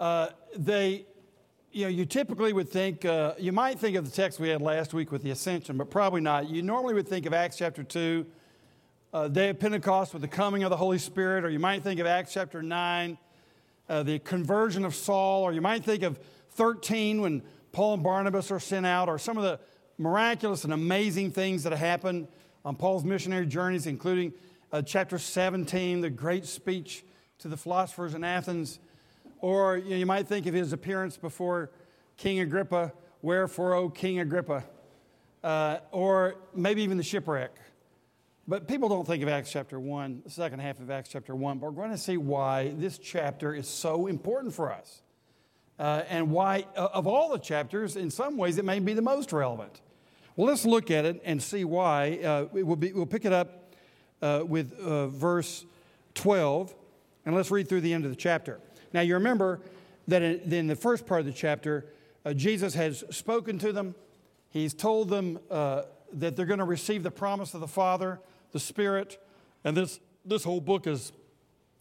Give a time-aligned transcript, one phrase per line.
[0.00, 1.04] uh, they,
[1.72, 4.62] you know, you typically would think, uh, you might think of the text we had
[4.62, 6.48] last week with the ascension, but probably not.
[6.48, 8.26] You normally would think of Acts chapter 2,
[9.12, 12.00] uh, day of Pentecost with the coming of the Holy Spirit, or you might think
[12.00, 13.18] of Acts chapter 9,
[13.90, 16.18] uh, the conversion of Saul, or you might think of
[16.52, 17.42] 13 when
[17.72, 19.60] Paul and Barnabas are sent out, or some of the
[19.98, 22.26] miraculous and amazing things that happened
[22.64, 24.32] on Paul's missionary journeys, including
[24.72, 27.04] uh, chapter 17, the great speech
[27.40, 28.78] to the philosophers in Athens.
[29.40, 31.70] Or you, know, you might think of his appearance before
[32.16, 34.64] King Agrippa, Wherefore, O King Agrippa?
[35.42, 37.50] Uh, or maybe even the shipwreck.
[38.48, 41.58] But people don't think of Acts chapter 1, the second half of Acts chapter 1.
[41.58, 45.02] But we're going to see why this chapter is so important for us.
[45.78, 49.02] Uh, and why, uh, of all the chapters, in some ways, it may be the
[49.02, 49.80] most relevant.
[50.36, 52.18] Well, let's look at it and see why.
[52.18, 53.74] Uh, we'll, be, we'll, pick it up
[54.20, 55.64] uh, with uh, verse
[56.14, 56.74] 12,
[57.24, 58.60] and let's read through the end of the chapter.
[58.92, 59.60] Now, you remember
[60.08, 61.86] that in, the first part of the chapter,
[62.24, 63.94] uh, Jesus has spoken to them.
[64.50, 68.20] He's told them uh, that they're going to receive the promise of the Father,
[68.52, 69.22] the Spirit,
[69.64, 71.12] and this, this whole book is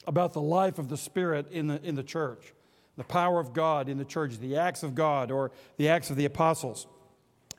[0.05, 2.53] about the life of the Spirit in the, in the church,
[2.97, 6.15] the power of God in the church, the acts of God or the acts of
[6.15, 6.87] the apostles.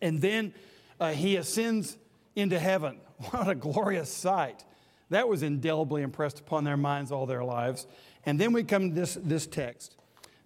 [0.02, 0.54] And then
[0.98, 1.96] uh, he ascends
[2.36, 2.98] into heaven.
[3.30, 4.64] What a glorious sight!
[5.10, 7.86] That was indelibly impressed upon their minds all their lives.
[8.26, 9.96] And then we come to this, this text.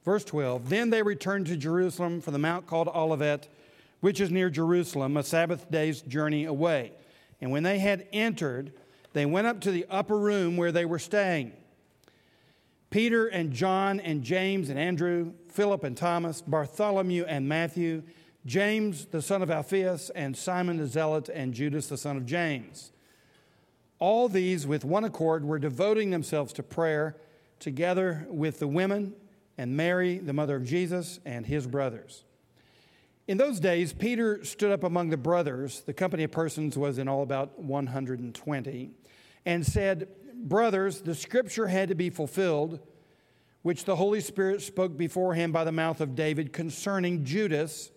[0.05, 3.49] Verse 12 Then they returned to Jerusalem from the mount called Olivet,
[4.01, 6.93] which is near Jerusalem, a Sabbath day's journey away.
[7.41, 8.73] And when they had entered,
[9.13, 11.53] they went up to the upper room where they were staying.
[12.91, 18.03] Peter and John and James and Andrew, Philip and Thomas, Bartholomew and Matthew,
[18.47, 22.93] James the son of Alphaeus, and Simon the Zealot, and Judas the son of James.
[23.99, 27.17] All these, with one accord, were devoting themselves to prayer
[27.65, 29.15] together with the women
[29.57, 32.25] and Mary, the mother of Jesus, and his brothers.
[33.27, 37.09] In those days, Peter stood up among the brothers, the company of persons was in
[37.09, 38.91] all about 120,
[39.47, 42.81] and said, Brothers, the scripture had to be fulfilled,
[43.63, 47.91] which the Holy Spirit spoke beforehand by the mouth of David concerning Judas,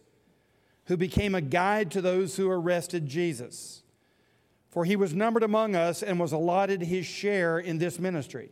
[0.85, 3.84] who became a guide to those who arrested Jesus.
[4.69, 8.51] For he was numbered among us and was allotted his share in this ministry.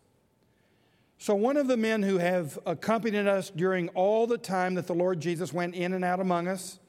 [1.21, 4.95] So, one of the men who have accompanied us during all the time that the
[4.95, 6.79] Lord Jesus went in and out among us,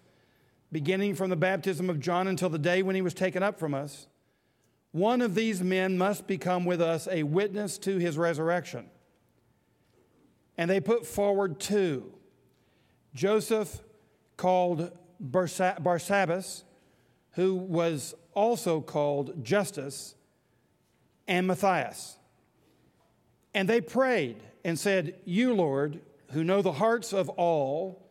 [0.72, 3.75] beginning from the baptism of John until the day when he was taken up from
[3.75, 4.06] us,
[4.92, 8.87] one of these men must become with us a witness to his resurrection.
[10.56, 12.10] And they put forward two
[13.15, 13.81] Joseph,
[14.38, 14.92] called
[15.22, 16.62] Barsabbas,
[17.32, 20.15] who was also called Justus,
[21.28, 22.16] and Matthias.
[23.54, 26.00] And they prayed and said, You, Lord,
[26.32, 28.08] who know the hearts of all,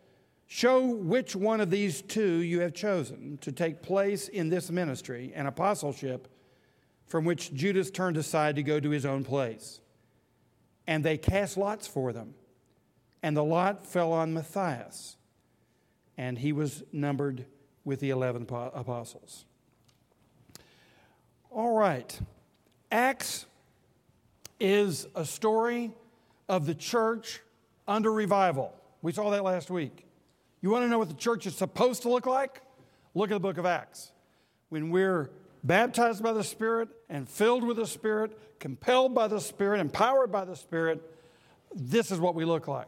[0.47, 5.31] show which one of these two you have chosen to take place in this ministry
[5.33, 6.27] and apostleship
[7.07, 9.81] from which Judas turned aside to go to his own place.
[10.87, 12.35] And they cast lots for them.
[13.23, 15.15] And the lot fell on Matthias,
[16.17, 17.45] and he was numbered
[17.83, 19.45] with the 11 apostles.
[21.51, 22.19] All right.
[22.91, 23.45] Acts
[24.61, 25.91] is a story
[26.47, 27.41] of the church
[27.87, 28.73] under revival.
[29.01, 30.05] We saw that last week.
[30.61, 32.61] You want to know what the church is supposed to look like?
[33.15, 34.11] Look at the book of Acts.
[34.69, 35.31] When we're
[35.63, 40.45] baptized by the Spirit and filled with the Spirit, compelled by the Spirit, empowered by
[40.45, 41.01] the Spirit,
[41.73, 42.87] this is what we look like.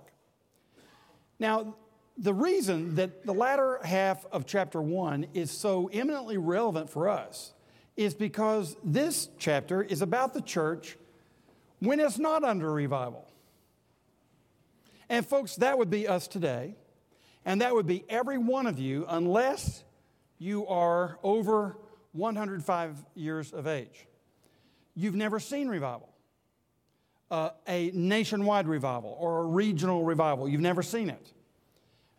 [1.39, 1.75] Now,
[2.15, 7.53] the reason that the latter half of chapter 1 is so eminently relevant for us
[7.97, 10.97] is because this chapter is about the church
[11.85, 13.27] when it's not under revival.
[15.09, 16.75] And, folks, that would be us today.
[17.45, 19.83] And that would be every one of you, unless
[20.37, 21.77] you are over
[22.13, 24.07] 105 years of age.
[24.95, 26.09] You've never seen revival,
[27.29, 30.47] uh, a nationwide revival or a regional revival.
[30.47, 31.33] You've never seen it.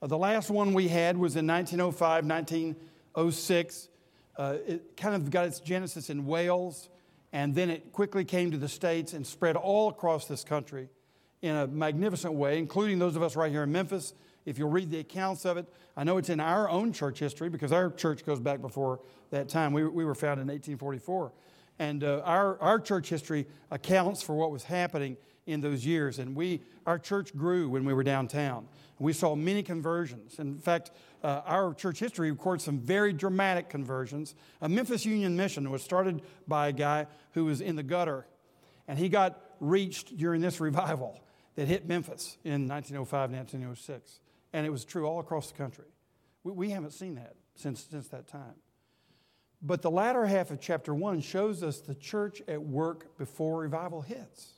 [0.02, 3.88] Uh, the last one we had was in 1905, 1906.
[4.36, 6.90] Uh, it kind of got its genesis in Wales
[7.34, 10.88] and then it quickly came to the States and spread all across this country
[11.42, 14.14] in a magnificent way, including those of us right here in Memphis.
[14.46, 15.66] If you'll read the accounts of it,
[15.96, 19.00] I know it's in our own church history because our church goes back before
[19.30, 19.72] that time.
[19.72, 21.32] We, we were founded in 1844.
[21.80, 25.16] And uh, our, our church history accounts for what was happening
[25.46, 26.20] in those years.
[26.20, 28.68] And we, our church grew when we were downtown.
[28.98, 30.38] We saw many conversions.
[30.38, 30.90] In fact,
[31.22, 34.34] uh, our church history records some very dramatic conversions.
[34.60, 38.26] A Memphis Union Mission was started by a guy who was in the gutter,
[38.86, 41.20] and he got reached during this revival
[41.56, 44.20] that hit Memphis in 1905 and 1906.
[44.52, 45.86] And it was true all across the country.
[46.44, 48.54] We, we haven't seen that since, since that time.
[49.62, 54.02] But the latter half of chapter 1 shows us the church at work before revival
[54.02, 54.54] hits.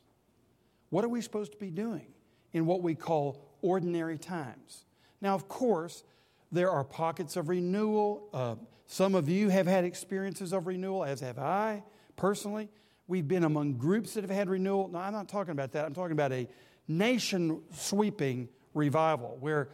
[0.91, 2.09] What are we supposed to be doing
[2.53, 4.85] in what we call ordinary times?
[5.21, 6.05] Now, of course,
[6.53, 8.29] there are pockets of renewal.
[8.33, 8.55] Uh,
[8.87, 11.83] some of you have had experiences of renewal, as have I
[12.15, 12.69] personally.
[13.09, 14.89] We've been among groups that have had renewal.
[14.89, 15.85] No, I'm not talking about that.
[15.85, 16.49] I'm talking about a
[16.89, 19.69] nation sweeping revival where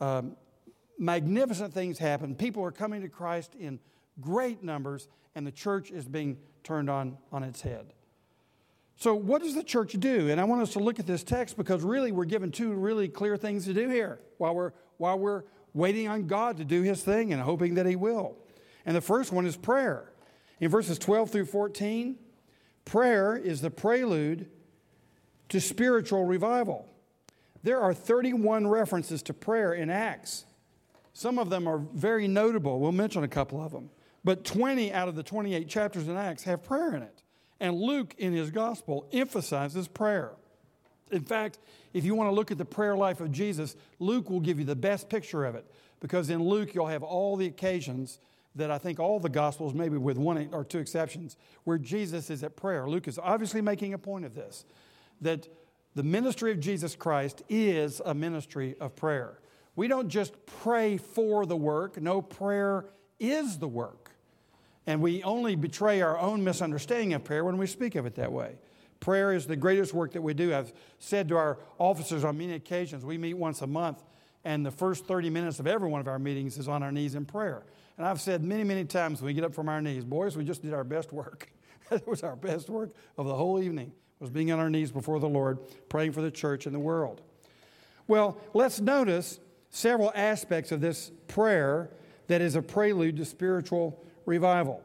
[0.00, 0.36] um,
[0.98, 2.34] magnificent things happen.
[2.34, 3.78] People are coming to Christ in
[4.20, 7.92] great numbers, and the church is being turned on on its head.
[8.96, 10.30] So, what does the church do?
[10.30, 13.08] And I want us to look at this text because really we're given two really
[13.08, 15.42] clear things to do here while we're, while we're
[15.72, 18.36] waiting on God to do his thing and hoping that he will.
[18.86, 20.12] And the first one is prayer.
[20.60, 22.16] In verses 12 through 14,
[22.84, 24.48] prayer is the prelude
[25.48, 26.88] to spiritual revival.
[27.62, 30.44] There are 31 references to prayer in Acts.
[31.12, 32.78] Some of them are very notable.
[32.78, 33.90] We'll mention a couple of them.
[34.22, 37.23] But 20 out of the 28 chapters in Acts have prayer in it.
[37.64, 40.32] And Luke, in his gospel, emphasizes prayer.
[41.10, 41.58] In fact,
[41.94, 44.66] if you want to look at the prayer life of Jesus, Luke will give you
[44.66, 45.64] the best picture of it
[45.98, 48.18] because in Luke you'll have all the occasions
[48.54, 52.44] that I think all the Gospels, maybe with one or two exceptions, where Jesus is
[52.44, 52.86] at prayer.
[52.86, 54.66] Luke is obviously making a point of this
[55.22, 55.48] that
[55.94, 59.38] the ministry of Jesus Christ is a ministry of prayer.
[59.74, 62.84] We don't just pray for the work, no, prayer
[63.18, 64.10] is the work.
[64.86, 68.32] And we only betray our own misunderstanding of prayer when we speak of it that
[68.32, 68.56] way.
[69.00, 70.54] Prayer is the greatest work that we do.
[70.54, 74.02] I've said to our officers on many occasions, we meet once a month,
[74.44, 77.14] and the first 30 minutes of every one of our meetings is on our knees
[77.14, 77.64] in prayer.
[77.96, 80.44] And I've said many, many times when we get up from our knees, boys, we
[80.44, 81.50] just did our best work.
[81.90, 85.20] that was our best work of the whole evening, was being on our knees before
[85.20, 85.58] the Lord,
[85.88, 87.22] praying for the church and the world.
[88.06, 89.38] Well, let's notice
[89.70, 91.90] several aspects of this prayer
[92.28, 94.82] that is a prelude to spiritual revival.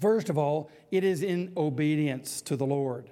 [0.00, 3.10] First of all, it is in obedience to the Lord.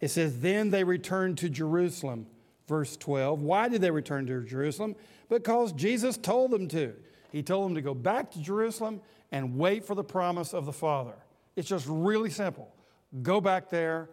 [0.00, 2.26] It says, Then they returned to Jerusalem,
[2.68, 3.40] verse 12.
[3.40, 4.96] Why did they return to Jerusalem?
[5.28, 6.94] Because Jesus told them to.
[7.32, 9.00] He told them to go back to Jerusalem
[9.32, 11.14] and wait for the promise of the Father.
[11.56, 12.74] It's just really simple.
[13.22, 14.10] Go back there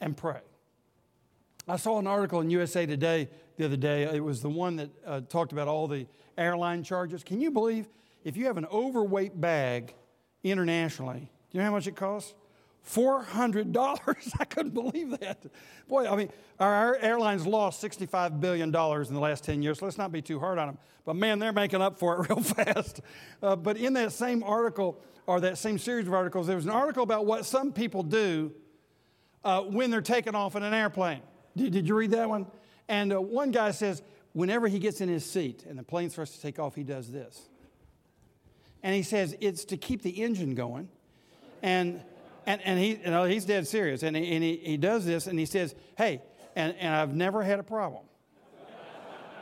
[0.00, 0.40] and pray.
[1.68, 4.04] I saw an article in USA Today the other day.
[4.04, 6.06] It was the one that uh, talked about all the
[6.38, 7.22] airline charges.
[7.22, 7.88] Can you believe
[8.24, 9.94] if you have an overweight bag
[10.42, 12.34] internationally, do you know how much it costs?
[12.88, 14.34] $400.
[14.40, 15.44] I couldn't believe that.
[15.88, 19.98] Boy, I mean, our, airlines lost $65 billion in the last 10 years, so let's
[19.98, 20.78] not be too hard on them.
[21.04, 23.00] But man, they're making up for it real fast.
[23.42, 26.72] Uh, but in that same article, or that same series of articles, there was an
[26.72, 28.52] article about what some people do
[29.44, 31.20] uh, when they're taken off in an airplane.
[31.56, 32.46] Did, did you read that one?
[32.88, 34.02] And uh, one guy says,
[34.32, 37.10] whenever he gets in his seat and the plane starts to take off, he does
[37.10, 37.48] this.
[38.82, 40.88] And he says it's to keep the engine going.
[41.62, 42.02] And,
[42.46, 44.02] and, and he, you know, he's dead serious.
[44.02, 46.22] And, he, and he, he does this and he says, hey,
[46.56, 48.04] and, and I've never had a problem.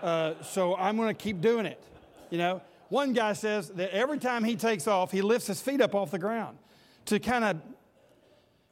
[0.03, 1.83] Uh, so I'm going to keep doing it.
[2.31, 5.81] You know, one guy says that every time he takes off, he lifts his feet
[5.81, 6.59] up off the ground
[7.07, 7.57] to kind of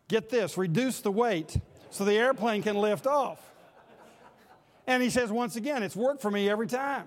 [0.08, 1.56] get this, reduce the weight
[1.90, 3.40] so the airplane can lift off.
[4.87, 7.06] And he says, once again, it's worked for me every time.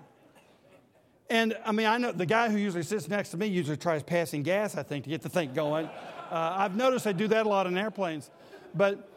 [1.30, 4.02] And I mean, I know the guy who usually sits next to me usually tries
[4.02, 5.86] passing gas, I think, to get the thing going.
[5.86, 8.32] Uh, I've noticed they do that a lot in airplanes.
[8.74, 9.08] But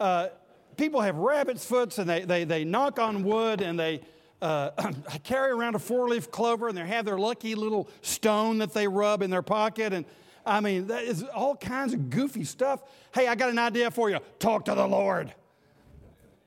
[0.00, 0.28] uh,
[0.76, 4.00] people have rabbit's foots and they, they, they knock on wood and they
[4.42, 4.70] uh,
[5.24, 8.88] carry around a four leaf clover and they have their lucky little stone that they
[8.88, 9.92] rub in their pocket.
[9.92, 10.04] And
[10.44, 12.82] I mean, that is all kinds of goofy stuff.
[13.14, 15.32] Hey, I got an idea for you talk to the Lord.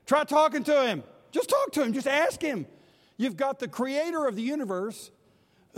[0.06, 1.02] Try talking to him.
[1.32, 2.66] Just talk to him, just ask him.
[3.16, 5.10] You've got the creator of the universe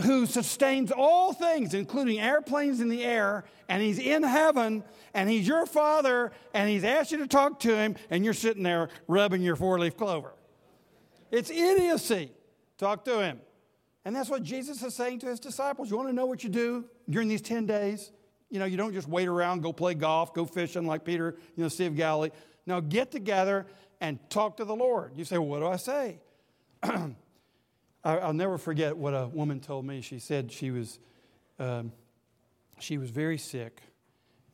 [0.02, 4.84] who sustains all things, including airplanes in the air, and he's in heaven,
[5.14, 8.62] and he's your father, and he's asked you to talk to him, and you're sitting
[8.62, 10.34] there rubbing your four leaf clover.
[11.30, 12.32] It's idiocy.
[12.78, 13.40] Talk to him.
[14.04, 15.90] And that's what Jesus is saying to his disciples.
[15.90, 18.12] You want to know what you do during these 10 days?
[18.50, 21.62] You know, you don't just wait around, go play golf, go fishing like Peter, you
[21.64, 22.30] know, Sea of Galilee.
[22.66, 23.66] Now get together
[24.00, 25.12] and talk to the Lord.
[25.16, 26.20] You say, well, what do I say?
[28.06, 30.00] I'll never forget what a woman told me.
[30.00, 31.00] She said she was,
[31.58, 31.92] um,
[32.78, 33.82] she was very sick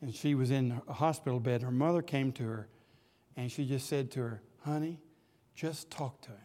[0.01, 1.61] and she was in a hospital bed.
[1.61, 2.67] Her mother came to her
[3.37, 4.99] and she just said to her, honey,
[5.53, 6.37] just talk to him.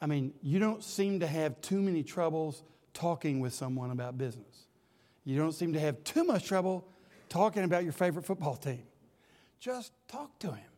[0.00, 2.62] I mean, you don't seem to have too many troubles
[2.94, 4.66] talking with someone about business.
[5.24, 6.86] You don't seem to have too much trouble
[7.28, 8.84] talking about your favorite football team.
[9.58, 10.75] Just talk to him.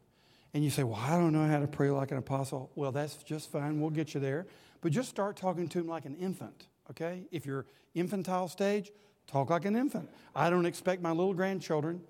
[0.55, 2.71] And you say, Well, I don't know how to pray like an apostle.
[2.75, 3.81] Well, that's just fine.
[3.81, 4.47] We'll get you there.
[4.81, 7.25] But just start talking to him like an infant, okay?
[7.33, 8.93] If you're infantile stage,
[9.26, 10.09] talk like an infant.
[10.35, 12.00] I don't expect my little grandchildren,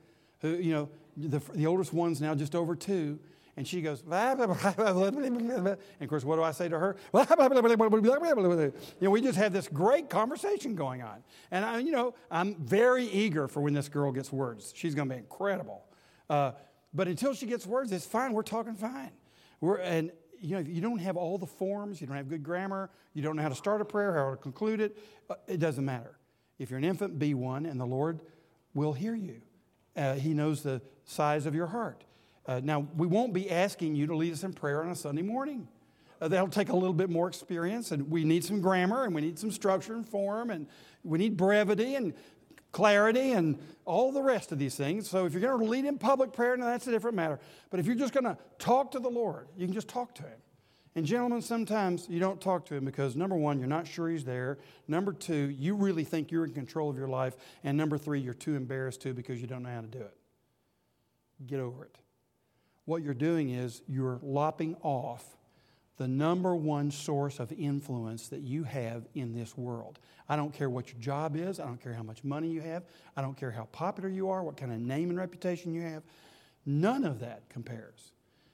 [0.41, 3.19] who, you know, the, the oldest one's now just over two,
[3.57, 6.97] and she goes, and of course, what do I say to her?
[7.13, 11.25] you know, we just have this great conversation going on.
[11.51, 14.73] And, I, you know, I'm very eager for when this girl gets words.
[14.77, 15.83] She's going to be incredible.
[16.31, 16.53] Uh,
[16.95, 18.33] but until she gets words, it's fine.
[18.33, 19.11] We're talking fine.
[19.61, 22.91] We're, and, you know, you don't have all the forms, you don't have good grammar,
[23.13, 25.85] you don't know how to start a prayer, how to conclude it, uh, it doesn't
[25.85, 26.19] matter.
[26.59, 28.21] If you're an infant, be one, and the Lord
[28.75, 29.43] will hear you.
[29.97, 32.05] Uh, he knows the size of your heart.
[32.47, 35.23] Uh, now, we won't be asking you to lead us in prayer on a Sunday
[35.23, 35.69] morning.
[36.21, 39.21] Uh, that'll take a little bit more experience, and we need some grammar, and we
[39.21, 40.67] need some structure and form, and
[41.05, 42.15] we need brevity and
[42.73, 45.09] clarity and all the rest of these things.
[45.09, 47.39] So, if you're going to lead in public prayer, now that's a different matter.
[47.71, 50.23] But if you're just going to talk to the Lord, you can just talk to
[50.23, 50.39] Him.
[50.95, 54.25] And, gentlemen, sometimes you don't talk to Him because, number one, you're not sure He's
[54.25, 54.59] there.
[54.89, 57.37] Number two, you really think you're in control of your life.
[57.65, 60.17] And number three, you're too embarrassed to because you don't know how to do it.
[61.47, 61.99] Get over it
[62.89, 65.37] what you're doing is you're lopping off
[65.99, 69.99] the number one source of influence that you have in this world.
[70.29, 72.85] I don't care what your job is, I don't care how much money you have,
[73.17, 76.03] I don't care how popular you are, what kind of name and reputation you have.
[76.65, 78.13] None of that compares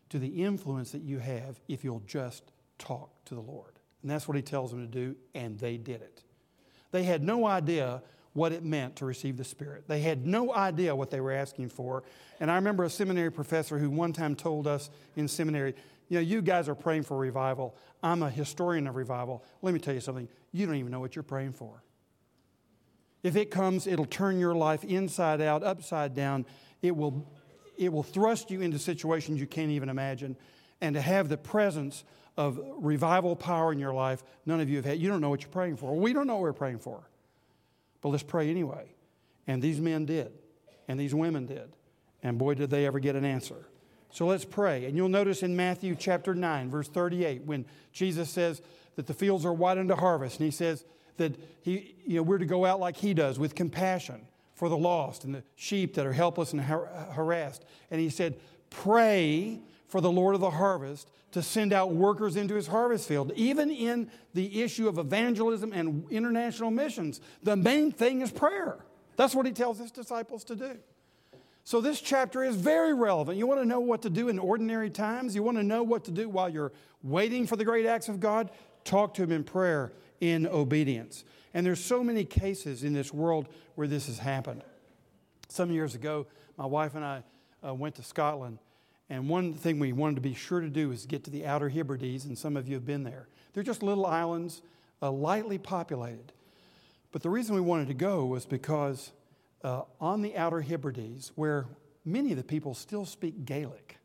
[0.09, 2.45] to the influence that you have if you'll just
[2.79, 3.73] talk to the Lord.
[4.03, 6.23] And that's what he tells them to do, and they did it.
[6.93, 8.03] They had no idea
[8.35, 9.85] what it meant to receive the Spirit.
[9.89, 12.03] They had no idea what they were asking for.
[12.41, 15.75] And I remember a seminary professor who one time told us in seminary,
[16.09, 17.77] you know, you guys are praying for revival.
[18.03, 19.45] I'm a historian of revival.
[19.63, 20.29] Let me tell you something.
[20.53, 21.83] You don't even know what you're praying for.
[23.23, 26.45] If it comes, it'll turn your life inside out, upside down.
[26.83, 27.27] It will,
[27.79, 30.37] it will thrust you into situations you can't even imagine.
[30.81, 32.05] And to have the presence
[32.37, 34.99] of revival power in your life, none of you have had.
[34.99, 35.97] You don't know what you're praying for.
[35.97, 37.09] We don't know what we're praying for.
[38.03, 38.95] But let's pray anyway.
[39.47, 40.33] And these men did,
[40.89, 41.73] and these women did.
[42.23, 43.67] And boy, did they ever get an answer.
[44.15, 44.85] So let's pray.
[44.85, 48.63] And you'll notice in Matthew chapter 9, verse 38, when Jesus says
[48.95, 50.85] that the fields are wide unto harvest, and he says
[51.17, 54.21] that he, you know, we're to go out like he does with compassion
[54.55, 57.65] for the lost and the sheep that are helpless and har- harassed.
[57.91, 58.37] And he said,
[58.71, 63.33] Pray for the Lord of the harvest to send out workers into his harvest field.
[63.35, 68.79] Even in the issue of evangelism and international missions, the main thing is prayer.
[69.17, 70.79] That's what he tells his disciples to do.
[71.65, 73.39] So, this chapter is very relevant.
[73.39, 75.35] You want to know what to do in ordinary times?
[75.35, 78.21] You want to know what to do while you're waiting for the great acts of
[78.21, 78.51] God?
[78.85, 81.25] Talk to him in prayer, in obedience.
[81.55, 84.63] And there's so many cases in this world where this has happened.
[85.49, 86.27] Some years ago,
[86.59, 87.23] my wife and I
[87.67, 88.59] uh, went to Scotland
[89.11, 91.69] and one thing we wanted to be sure to do is get to the Outer
[91.69, 93.29] Hebrides, and some of you have been there.
[93.53, 94.63] They're just little islands,
[95.03, 96.33] uh, lightly populated.
[97.13, 99.13] But the reason we wanted to go was because
[99.65, 101.67] uh, on the Outer Hebrides, where
[102.05, 103.99] many of the people still speak Gaelic,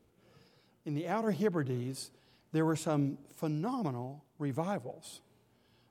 [0.86, 2.10] in the Outer Hebrides,
[2.52, 5.20] there were some phenomenal revivals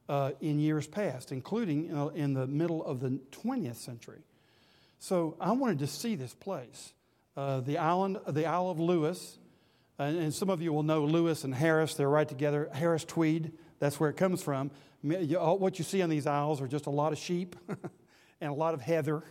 [0.09, 4.23] uh, in years past, including uh, in the middle of the 20th century.
[4.97, 6.93] So I wanted to see this place.
[7.37, 9.37] Uh, the island, the Isle of Lewis,
[9.97, 11.93] and, and, some of you will know Lewis and Harris.
[11.93, 12.69] They're right together.
[12.73, 14.71] Harris Tweed, that's where it comes from.
[15.03, 17.55] What you see on these isles are just a lot of sheep
[18.41, 19.23] and a lot of heather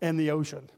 [0.00, 0.68] and the ocean.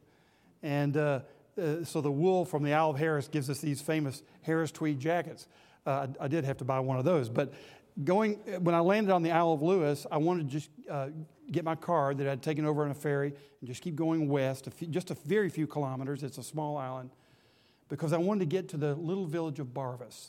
[0.62, 1.20] And uh,
[1.60, 5.00] uh, so the wool from the Isle of Harris gives us these famous Harris Tweed
[5.00, 5.48] jackets.
[5.86, 7.28] Uh, I, I, did have to buy one of those.
[7.28, 7.52] But
[8.04, 11.08] going, when I landed on the Isle of Lewis, I wanted to just uh,
[11.50, 14.66] get my car that I'd taken over on a ferry and just keep going west,
[14.66, 16.22] a few, just a very few kilometers.
[16.22, 17.10] It's a small island.
[17.88, 20.28] Because I wanted to get to the little village of Barvas.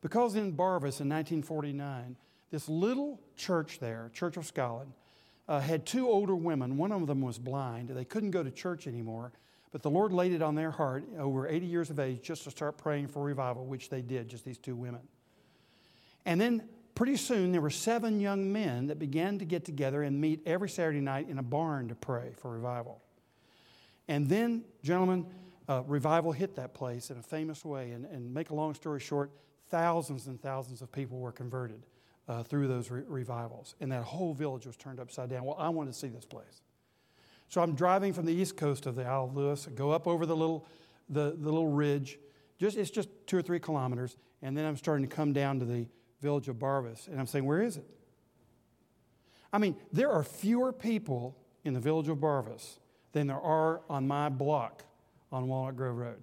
[0.00, 2.16] Because in Barvas in 1949,
[2.50, 4.92] this little church there, Church of Scotland,
[5.48, 6.76] uh, had two older women.
[6.76, 7.88] One of them was blind.
[7.88, 9.32] They couldn't go to church anymore.
[9.70, 12.50] But the Lord laid it on their heart, over 80 years of age, just to
[12.50, 15.00] start praying for revival, which they did, just these two women.
[16.24, 16.62] And then
[16.94, 20.68] pretty soon there were seven young men that began to get together and meet every
[20.68, 23.02] Saturday night in a barn to pray for revival.
[24.06, 25.26] And then, gentlemen,
[25.68, 27.90] uh, revival hit that place in a famous way.
[27.90, 29.30] And, and make a long story short,
[29.68, 31.82] thousands and thousands of people were converted
[32.28, 33.74] uh, through those re- revivals.
[33.80, 35.44] And that whole village was turned upside down.
[35.44, 36.60] Well, I wanted to see this place.
[37.48, 40.06] So I'm driving from the east coast of the Isle of Lewis, I go up
[40.06, 40.66] over the little,
[41.08, 42.18] the, the little ridge.
[42.58, 44.16] Just, it's just two or three kilometers.
[44.42, 45.86] And then I'm starting to come down to the
[46.20, 47.08] village of Barvas.
[47.08, 47.88] And I'm saying, where is it?
[49.50, 52.78] I mean, there are fewer people in the village of Barvas
[53.12, 54.84] than there are on my block
[55.32, 56.22] on Walnut Grove Road.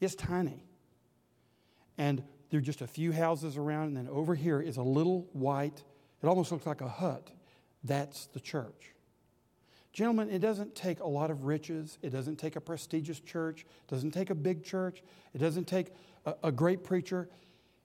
[0.00, 0.64] It's tiny.
[1.96, 5.28] And there are just a few houses around, and then over here is a little
[5.32, 5.82] white,
[6.22, 7.30] it almost looks like a hut.
[7.84, 8.92] That's the church.
[9.92, 11.98] Gentlemen, it doesn't take a lot of riches.
[12.02, 13.62] It doesn't take a prestigious church.
[13.62, 15.02] It doesn't take a big church.
[15.34, 15.92] It doesn't take
[16.24, 17.28] a, a great preacher.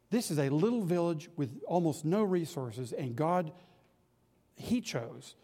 [0.10, 3.51] This is a little village with almost no resources, and God,
[4.55, 5.36] He chose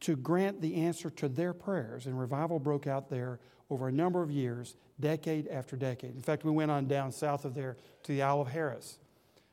[0.00, 2.06] to grant the answer to their prayers.
[2.06, 6.14] And revival broke out there over a number of years, decade after decade.
[6.14, 8.98] In fact, we went on down south of there to the Isle of Harris.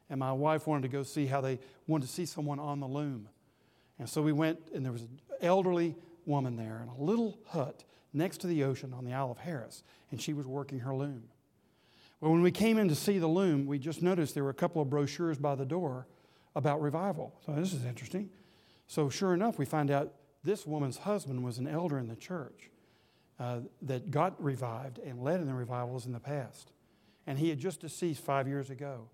[0.09, 2.87] And my wife wanted to go see how they wanted to see someone on the
[2.87, 3.27] loom.
[3.99, 7.83] And so we went, and there was an elderly woman there in a little hut
[8.13, 11.23] next to the ocean on the Isle of Harris, and she was working her loom.
[12.21, 14.55] Well, when we came in to see the loom, we just noticed there were a
[14.55, 16.07] couple of brochures by the door
[16.55, 17.35] about revival.
[17.45, 18.29] So this is interesting.
[18.87, 20.13] So sure enough, we find out
[20.47, 22.69] this woman's husband was an elder in the church
[23.37, 26.71] uh, that got revived and led in the revivals in the past.
[27.27, 29.09] And he had just deceased five years ago.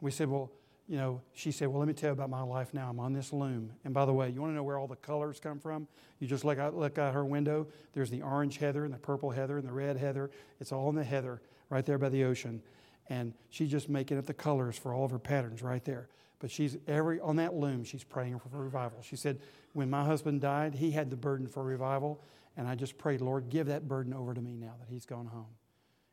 [0.00, 0.52] We said, Well,
[0.86, 2.88] you know, she said, Well, let me tell you about my life now.
[2.88, 3.72] I'm on this loom.
[3.84, 5.88] And by the way, you want to know where all the colors come from?
[6.20, 7.66] You just look out, look out her window.
[7.92, 10.30] There's the orange heather and the purple heather and the red heather.
[10.60, 12.62] It's all in the heather right there by the ocean.
[13.08, 16.08] And she's just making up the colors for all of her patterns right there.
[16.38, 19.00] But she's every on that loom, she's praying for revival.
[19.02, 19.40] She said,
[19.72, 22.22] When my husband died, he had the burden for revival.
[22.56, 25.26] And I just prayed, Lord, give that burden over to me now that he's gone
[25.26, 25.54] home.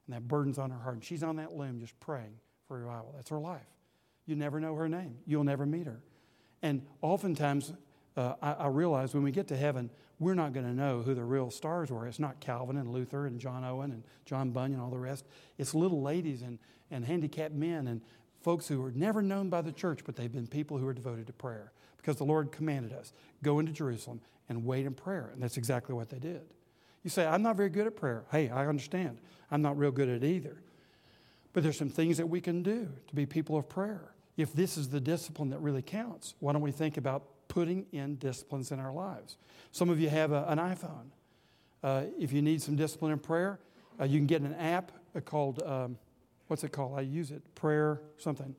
[0.07, 0.95] And that burden's on her heart.
[0.95, 2.37] And she's on that loom just praying
[2.67, 3.13] for revival.
[3.15, 3.61] That's her life.
[4.25, 6.01] You never know her name, you'll never meet her.
[6.61, 7.73] And oftentimes,
[8.15, 11.13] uh, I, I, realize when we get to heaven, we're not going to know who
[11.13, 12.07] the real stars were.
[12.07, 15.25] It's not Calvin and Luther and John Owen and John Bunyan and all the rest.
[15.57, 16.59] It's little ladies and,
[16.91, 18.01] and handicapped men and
[18.43, 21.27] folks who were never known by the church, but they've been people who are devoted
[21.27, 25.29] to prayer because the Lord commanded us go into Jerusalem and wait in prayer.
[25.33, 26.41] And that's exactly what they did.
[27.03, 28.25] You say, I'm not very good at prayer.
[28.31, 29.17] Hey, I understand.
[29.49, 30.61] I'm not real good at it either.
[31.53, 34.13] But there's some things that we can do to be people of prayer.
[34.37, 38.15] If this is the discipline that really counts, why don't we think about putting in
[38.15, 39.37] disciplines in our lives?
[39.71, 41.11] Some of you have a, an iPhone.
[41.83, 43.59] Uh, if you need some discipline in prayer,
[43.99, 44.91] uh, you can get an app
[45.25, 45.97] called, um,
[46.47, 46.97] what's it called?
[46.97, 48.55] I use it, prayer something.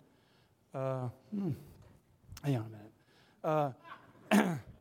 [0.74, 1.50] Uh, hmm,
[2.42, 3.74] hang on a minute.
[4.32, 4.56] Uh,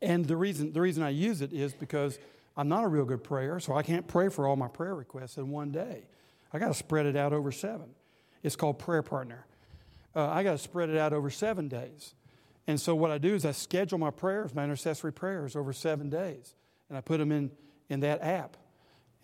[0.00, 2.18] And the reason, the reason I use it is because
[2.56, 5.36] I'm not a real good prayer, so I can't pray for all my prayer requests
[5.36, 6.04] in one day.
[6.52, 7.90] I got to spread it out over seven.
[8.42, 9.46] It's called Prayer Partner.
[10.14, 12.14] Uh, I got to spread it out over seven days.
[12.66, 16.10] And so what I do is I schedule my prayers, my intercessory prayers, over seven
[16.10, 16.54] days,
[16.88, 17.50] and I put them in,
[17.88, 18.56] in that app.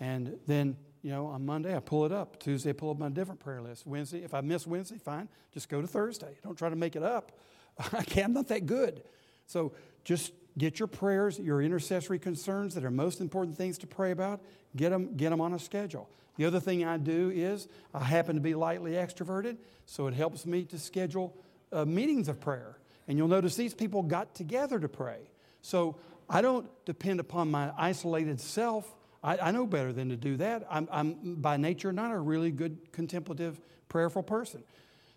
[0.01, 2.41] And then, you know, on Monday I pull it up.
[2.41, 3.87] Tuesday I pull up my different prayer list.
[3.87, 6.37] Wednesday, if I miss Wednesday, fine, just go to Thursday.
[6.43, 7.31] Don't try to make it up.
[8.07, 9.05] Can't, I'm not that good.
[9.47, 14.13] So just Get your prayers, your intercessory concerns that are most important things to pray
[14.13, 14.41] about,
[14.77, 16.09] get them, get them on a schedule.
[16.37, 20.47] The other thing I do is I happen to be lightly extroverted, so it helps
[20.47, 21.37] me to schedule
[21.73, 22.79] uh, meetings of prayer.
[23.09, 25.19] And you'll notice these people got together to pray.
[25.61, 25.97] So
[26.31, 28.95] I don't depend upon my isolated self.
[29.25, 30.67] I, I know better than to do that.
[30.71, 33.59] I'm, I'm by nature not a really good contemplative,
[33.89, 34.63] prayerful person.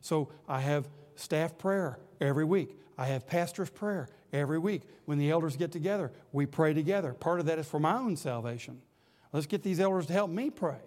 [0.02, 2.80] So I have staff prayer every week.
[2.98, 4.84] I have pastor's prayer every week.
[5.06, 7.14] When the elders get together, we pray together.
[7.14, 8.82] Part of that is for my own salvation.
[9.34, 10.80] Let's get these elders to help me pray.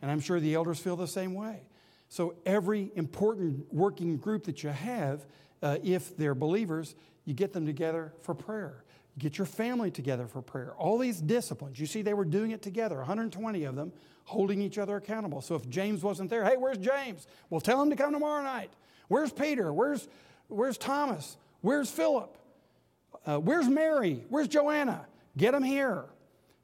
[0.00, 1.62] And I'm sure the elders feel the same way.
[2.08, 5.24] So, every important working group that you have,
[5.62, 8.82] uh, if they're believers, you get them together for prayer.
[9.20, 10.72] Get your family together for prayer.
[10.78, 13.92] All these disciplines, you see, they were doing it together, 120 of them,
[14.24, 15.42] holding each other accountable.
[15.42, 17.26] So, if James wasn't there, hey, where's James?
[17.50, 18.70] Well, tell him to come tomorrow night.
[19.08, 19.74] Where's Peter?
[19.74, 20.08] Where's,
[20.48, 21.36] where's Thomas?
[21.60, 22.34] Where's Philip?
[23.26, 24.24] Uh, where's Mary?
[24.30, 25.06] Where's Joanna?
[25.36, 26.06] Get them here.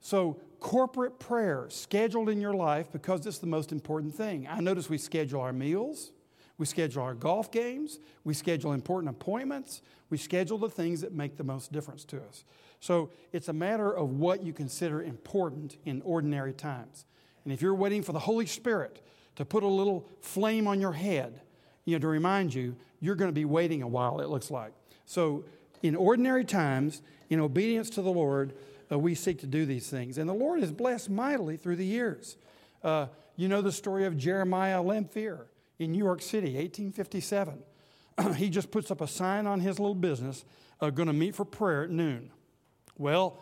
[0.00, 4.48] So, corporate prayer scheduled in your life because it's the most important thing.
[4.50, 6.12] I notice we schedule our meals,
[6.58, 11.36] we schedule our golf games, we schedule important appointments, we schedule the things that make
[11.36, 12.44] the most difference to us.
[12.80, 17.04] So, it's a matter of what you consider important in ordinary times.
[17.44, 19.00] And if you're waiting for the Holy Spirit
[19.36, 21.40] to put a little flame on your head,
[21.84, 24.72] you know, to remind you, you're going to be waiting a while, it looks like.
[25.04, 25.44] So,
[25.82, 28.54] in ordinary times, in obedience to the Lord,
[28.90, 30.18] uh, we seek to do these things.
[30.18, 32.36] And the Lord has blessed mightily through the years.
[32.82, 35.46] Uh, you know the story of Jeremiah Lanphier
[35.78, 37.62] in New York City, 1857.
[38.36, 40.44] he just puts up a sign on his little business,
[40.80, 42.30] uh, going to meet for prayer at noon.
[42.98, 43.38] Well,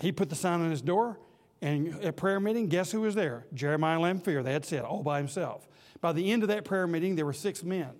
[0.00, 1.18] he put the sign on his door,
[1.62, 3.46] and at prayer meeting, guess who was there?
[3.52, 4.42] Jeremiah Lanphier.
[4.42, 5.68] That's it, all by himself.
[6.00, 7.90] By the end of that prayer meeting, there were six men.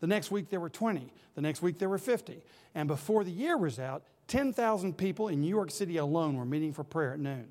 [0.00, 1.12] The next week, there were 20.
[1.34, 2.42] The next week, there were 50.
[2.74, 6.72] And before the year was out, 10,000 people in New York City alone were meeting
[6.72, 7.48] for prayer at noon.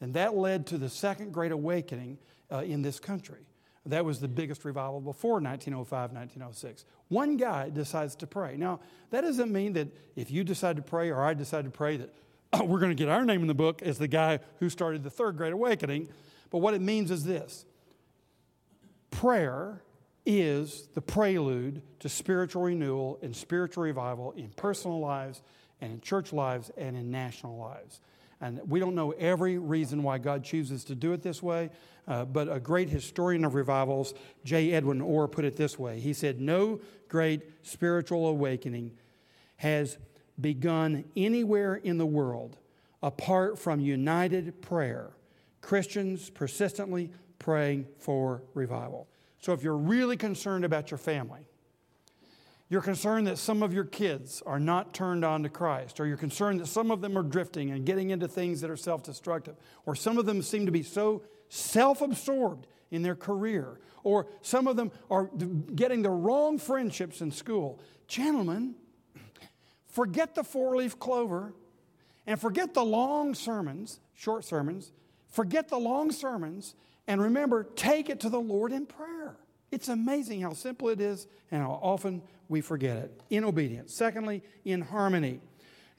[0.00, 2.18] And that led to the Second Great Awakening
[2.52, 3.47] uh, in this country.
[3.86, 6.84] That was the biggest revival before 1905, 1906.
[7.08, 8.56] One guy decides to pray.
[8.56, 11.96] Now, that doesn't mean that if you decide to pray or I decide to pray
[11.96, 12.14] that
[12.52, 15.02] oh, we're going to get our name in the book as the guy who started
[15.02, 16.08] the Third Great Awakening.
[16.50, 17.64] But what it means is this
[19.10, 19.82] prayer
[20.26, 25.40] is the prelude to spiritual renewal and spiritual revival in personal lives
[25.80, 28.00] and in church lives and in national lives.
[28.40, 31.70] And we don't know every reason why God chooses to do it this way,
[32.06, 34.72] uh, but a great historian of revivals, J.
[34.72, 35.98] Edwin Orr, put it this way.
[35.98, 38.92] He said, No great spiritual awakening
[39.56, 39.98] has
[40.40, 42.56] begun anywhere in the world
[43.02, 45.10] apart from united prayer,
[45.60, 49.08] Christians persistently praying for revival.
[49.40, 51.40] So if you're really concerned about your family,
[52.70, 56.18] you're concerned that some of your kids are not turned on to Christ, or you're
[56.18, 59.56] concerned that some of them are drifting and getting into things that are self destructive,
[59.86, 64.66] or some of them seem to be so self absorbed in their career, or some
[64.66, 65.30] of them are
[65.74, 67.80] getting the wrong friendships in school.
[68.06, 68.74] Gentlemen,
[69.86, 71.54] forget the four leaf clover
[72.26, 74.92] and forget the long sermons, short sermons,
[75.30, 76.74] forget the long sermons,
[77.06, 79.36] and remember, take it to the Lord in prayer.
[79.70, 83.20] It's amazing how simple it is and how often we forget it.
[83.30, 83.94] In obedience.
[83.94, 85.40] Secondly, in harmony.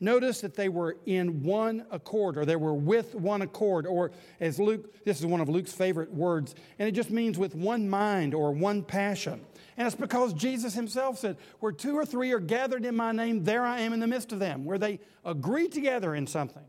[0.02, 4.58] Notice that they were in one accord, or they were with one accord, or as
[4.58, 8.34] Luke, this is one of Luke's favorite words, and it just means with one mind
[8.34, 9.42] or one passion.
[9.76, 13.44] And it's because Jesus himself said, Where two or three are gathered in my name,
[13.44, 14.64] there I am in the midst of them.
[14.64, 16.66] Where they agree together in something,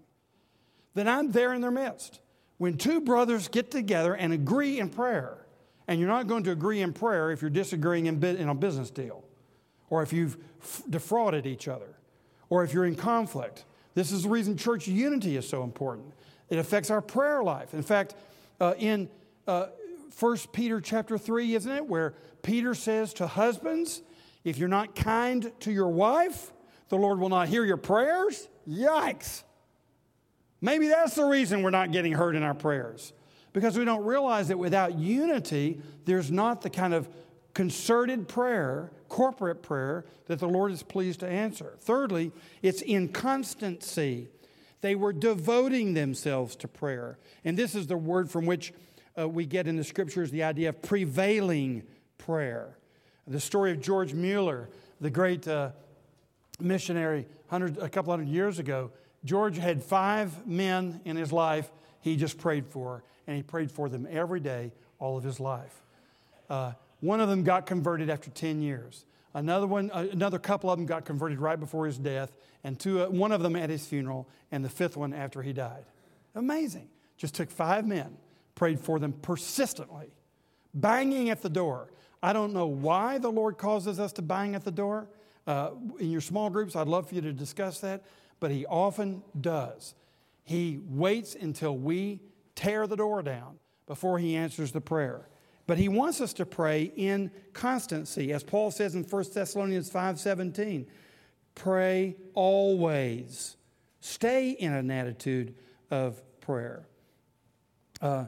[0.95, 2.21] then I'm there in their midst.
[2.59, 5.47] When two brothers get together and agree in prayer,
[5.87, 9.25] and you're not going to agree in prayer if you're disagreeing in, a business deal,
[9.91, 10.39] or if you've
[10.89, 11.97] defrauded each other,
[12.49, 13.65] or if you're in conflict.
[13.95, 16.15] This is the reason church unity is so important.
[16.49, 17.75] It affects our prayer life.
[17.75, 18.15] In fact,
[18.61, 19.09] uh, in
[19.47, 19.67] uh,
[20.19, 24.03] 1 Peter chapter 3, isn't it, where Peter says to husbands,
[24.45, 26.53] if you're not kind to your wife,
[26.89, 28.49] the Lord will not hear your prayers?
[28.69, 29.43] Yikes.
[30.61, 33.13] Maybe that's the reason we're not getting heard in our prayers.
[33.53, 37.09] Because we don't realize that without unity, there's not the kind of
[37.55, 41.77] concerted prayer, corporate prayer, that the Lord is pleased to answer.
[41.81, 44.29] Thirdly, it's in constancy.
[44.81, 47.19] They were devoting themselves to prayer.
[47.45, 48.73] And this is the word from which
[49.19, 51.83] uh, we get in the scriptures the idea of prevailing
[52.17, 52.79] prayer.
[53.27, 54.71] The story of George Mueller,
[55.01, 55.71] the great uh,
[56.59, 58.93] missionary a couple hundred years ago,
[59.25, 61.71] George had five men in his life
[62.01, 65.83] he just prayed for, and he prayed for them every day all of his life.
[66.49, 69.05] Uh, one of them got converted after 10 years.
[69.33, 72.33] Another one, uh, another couple of them got converted right before his death,
[72.65, 75.53] and two, uh, one of them at his funeral, and the fifth one after he
[75.53, 75.85] died.
[76.35, 76.89] Amazing.
[77.17, 78.17] Just took five men,
[78.55, 80.13] prayed for them persistently,
[80.75, 81.93] banging at the door.
[82.23, 85.09] I don't know why the Lord causes us to bang at the door.
[85.47, 88.03] Uh, in your small groups, I'd love for you to discuss that
[88.41, 89.95] but he often does.
[90.43, 92.21] He waits until we
[92.55, 95.29] tear the door down before he answers the prayer.
[95.71, 98.33] But he wants us to pray in constancy.
[98.33, 100.89] As Paul says in 1 Thessalonians 5:17,
[101.55, 103.57] pray always.
[104.01, 105.55] Stay in an attitude
[105.89, 106.89] of prayer.
[108.01, 108.25] Uh,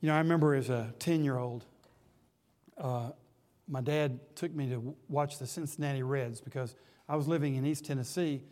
[0.00, 1.64] you know, I remember as a 10 year old,
[2.76, 3.12] uh,
[3.68, 6.74] my dad took me to watch the Cincinnati Reds because
[7.08, 8.42] I was living in East Tennessee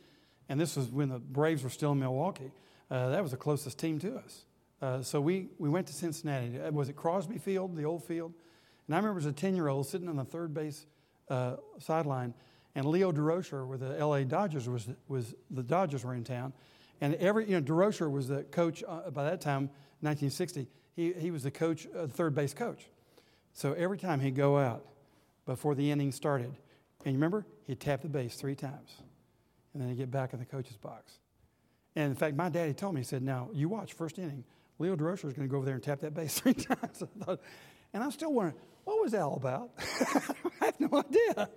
[0.48, 2.52] and this was when the Braves were still in Milwaukee.
[2.88, 4.44] Uh, that was the closest team to us.
[4.82, 6.60] Uh, so we, we went to Cincinnati.
[6.60, 8.34] Uh, was it Crosby Field, the old field?
[8.86, 10.86] And I remember as a 10 year old sitting on the third base
[11.30, 12.34] uh, sideline,
[12.74, 16.52] and Leo Durocher with the LA Dodgers was, was the Dodgers were in town.
[17.00, 20.66] And every, you know, Durocher was the coach uh, by that time, 1960.
[20.96, 22.88] He, he was the coach, uh, third base coach.
[23.52, 24.84] So every time he'd go out
[25.46, 26.56] before the inning started,
[27.04, 28.96] and you remember, he'd tap the base three times
[29.72, 31.18] and then he'd get back in the coach's box.
[31.94, 34.44] And in fact, my daddy told me, he said, now you watch first inning.
[34.78, 37.02] Leo Durocher is going to go over there and tap that base three times.
[37.92, 39.70] and I'm still wondering, what was that all about?
[40.60, 41.48] I have no idea.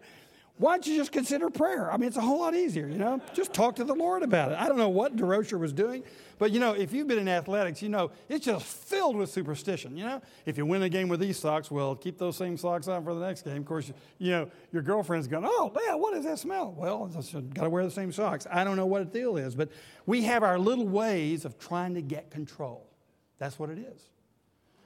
[0.58, 1.91] why don't you just consider prayer?
[1.91, 3.19] I mean, it's a whole lot easier, you know?
[3.34, 4.60] Just talk to the Lord about it.
[4.60, 6.04] I don't know what Durocher was doing,
[6.38, 9.97] but you know, if you've been in athletics, you know, it's just filled with superstition,
[9.97, 10.21] you know?
[10.45, 13.15] If you win a game with these socks, well, keep those same socks on for
[13.15, 13.58] the next game.
[13.58, 16.75] Of course, you know, your girlfriend's going, oh, man, what does that smell?
[16.78, 18.45] Well, got to wear the same socks.
[18.51, 19.69] I don't know what the deal is, but
[20.06, 22.85] we have our little ways of trying to get control.
[23.38, 24.10] That's what it is.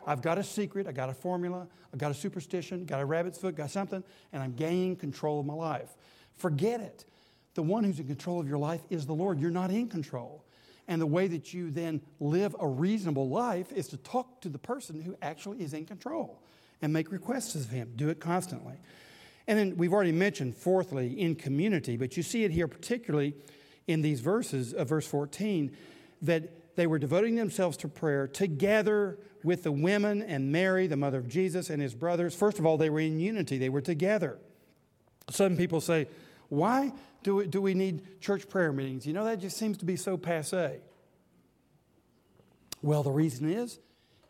[0.07, 3.37] I've got a secret, I've got a formula, I've got a superstition, got a rabbit's
[3.37, 5.89] foot, got something, and I'm gaining control of my life.
[6.35, 7.05] Forget it.
[7.53, 9.39] The one who's in control of your life is the Lord.
[9.39, 10.45] You're not in control.
[10.87, 14.57] And the way that you then live a reasonable life is to talk to the
[14.57, 16.41] person who actually is in control
[16.81, 17.93] and make requests of him.
[17.95, 18.75] Do it constantly.
[19.47, 23.35] And then we've already mentioned, fourthly, in community, but you see it here particularly
[23.87, 25.75] in these verses of verse 14
[26.21, 31.19] that they were devoting themselves to prayer together with the women and Mary, the mother
[31.19, 32.35] of Jesus, and his brothers.
[32.35, 34.39] First of all, they were in unity, they were together.
[35.29, 36.07] Some people say,
[36.49, 36.91] Why
[37.23, 39.05] do we, do we need church prayer meetings?
[39.05, 40.79] You know, that just seems to be so passe.
[42.81, 43.79] Well, the reason is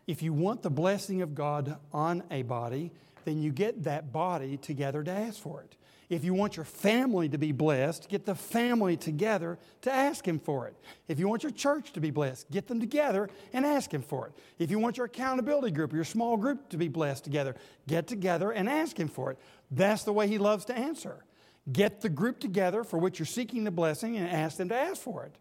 [0.06, 2.90] if you want the blessing of God on a body,
[3.24, 5.76] then you get that body together to ask for it.
[6.10, 10.40] If you want your family to be blessed, get the family together to ask Him
[10.40, 10.74] for it.
[11.06, 14.26] If you want your church to be blessed, get them together and ask Him for
[14.26, 14.32] it.
[14.58, 17.54] If you want your accountability group, your small group to be blessed together,
[17.86, 19.38] get together and ask Him for it.
[19.70, 21.24] That's the way He loves to answer.
[21.70, 25.00] Get the group together for which you're seeking the blessing and ask them to ask
[25.00, 25.36] for it.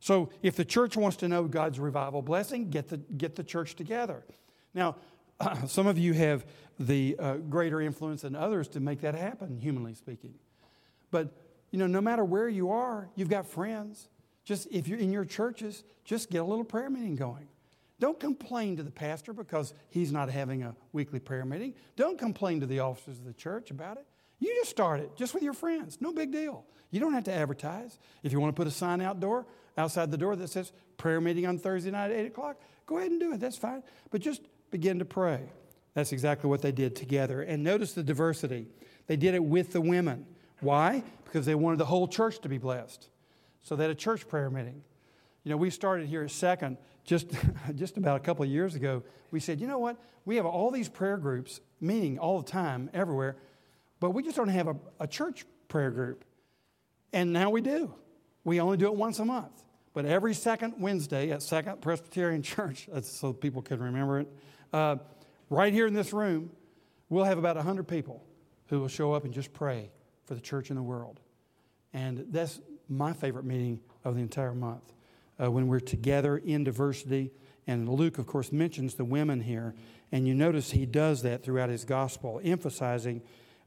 [0.00, 3.74] So if the church wants to know God's revival blessing, get the, get the church
[3.74, 4.22] together.
[4.74, 4.96] Now,
[5.66, 6.44] some of you have
[6.78, 10.34] the uh, greater influence than others to make that happen, humanly speaking.
[11.10, 11.32] But,
[11.70, 14.08] you know, no matter where you are, you've got friends.
[14.44, 17.48] Just if you're in your churches, just get a little prayer meeting going.
[18.00, 21.74] Don't complain to the pastor because he's not having a weekly prayer meeting.
[21.96, 24.06] Don't complain to the officers of the church about it.
[24.40, 25.98] You just start it, just with your friends.
[26.00, 26.66] No big deal.
[26.90, 27.98] You don't have to advertise.
[28.22, 29.46] If you want to put a sign outdoor,
[29.78, 33.10] outside the door that says prayer meeting on Thursday night at 8 o'clock, go ahead
[33.10, 33.40] and do it.
[33.40, 33.82] That's fine.
[34.10, 34.42] But just
[34.74, 35.40] begin to pray.
[35.94, 37.42] That's exactly what they did together.
[37.42, 38.66] And notice the diversity.
[39.06, 40.26] They did it with the women.
[40.58, 41.04] Why?
[41.22, 43.08] Because they wanted the whole church to be blessed.
[43.62, 44.82] So they had a church prayer meeting.
[45.44, 47.28] You know, we started here at Second just,
[47.76, 49.04] just about a couple of years ago.
[49.30, 49.96] We said, you know what?
[50.24, 53.36] We have all these prayer groups meeting all the time, everywhere,
[54.00, 56.24] but we just don't have a, a church prayer group.
[57.12, 57.94] And now we do.
[58.42, 59.52] We only do it once a month.
[59.92, 64.28] But every second Wednesday at Second Presbyterian Church, so people can remember it,
[64.74, 64.96] uh,
[65.50, 66.50] right here in this room,
[67.08, 68.24] we'll have about 100 people
[68.66, 69.90] who will show up and just pray
[70.24, 71.20] for the church in the world.
[71.92, 74.92] And that's my favorite meeting of the entire month
[75.40, 77.30] uh, when we're together in diversity.
[77.68, 79.74] And Luke, of course, mentions the women here.
[80.10, 83.22] And you notice he does that throughout his gospel, emphasizing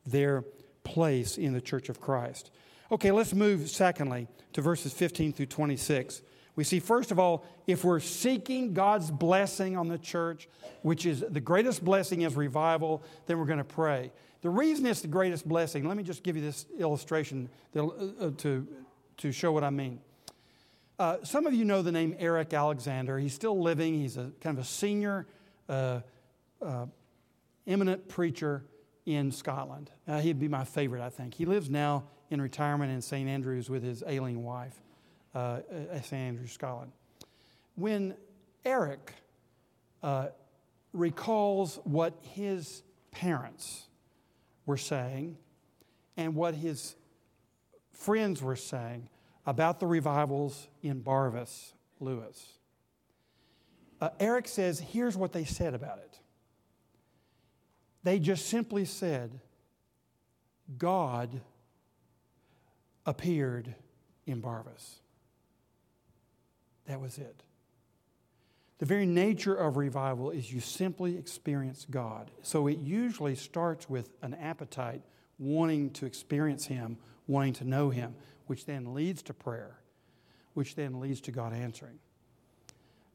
[0.06, 0.44] their
[0.84, 2.52] place in the church of Christ.
[2.92, 6.22] Okay, let's move secondly to verses 15 through 26.
[6.58, 10.50] We see, first of all, if we're seeking God's blessing on the church,
[10.82, 14.12] which is the greatest blessing is revival, then we're going to pray.
[14.42, 18.32] The reason it's the greatest blessing, let me just give you this illustration uh, uh,
[18.38, 18.68] to,
[19.18, 20.00] to show what I mean.
[20.98, 23.20] Uh, some of you know the name Eric Alexander.
[23.20, 25.28] He's still living, he's a kind of a senior,
[25.70, 26.02] uh,
[26.60, 26.88] uh
[27.68, 28.64] eminent preacher
[29.06, 29.92] in Scotland.
[30.08, 31.36] Uh, he'd be my favorite, I think.
[31.36, 33.30] He lives now in retirement in St.
[33.30, 34.82] Andrews with his ailing wife
[35.36, 35.60] uh,
[35.92, 36.14] at St.
[36.14, 36.92] Andrews, Scotland.
[37.76, 38.16] When
[38.66, 39.14] Eric
[40.02, 40.28] uh,
[40.94, 43.88] recalls what his parents
[44.66, 45.38] were saying
[46.16, 46.96] and what his
[47.94, 49.10] friends were saying
[49.46, 52.58] about the revivals in Barvas, Lewis,
[54.00, 56.20] uh, Eric says, here's what they said about it.
[58.04, 59.40] They just simply said,
[60.78, 61.42] God
[63.06, 63.74] appeared
[64.26, 65.00] in Barvas.
[66.88, 67.44] That was it.
[68.80, 72.30] The very nature of revival is you simply experience God.
[72.44, 75.02] So it usually starts with an appetite,
[75.40, 76.98] wanting to experience Him,
[77.28, 79.80] wanting to know Him, which then leads to prayer,
[80.54, 82.00] which then leads to God answering.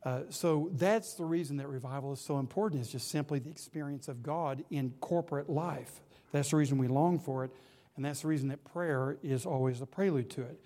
[0.04, 4.08] Uh, so that's the reason that revival is so important, is just simply the experience
[4.08, 6.00] of God in corporate life.
[6.32, 7.52] That's the reason we long for it,
[7.94, 10.60] and that's the reason that prayer is always the prelude to it.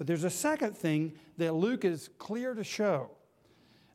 [0.00, 3.10] But there's a second thing that Luke is clear to show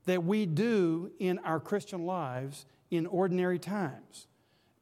[0.06, 4.28] that we do in our Christian lives in ordinary times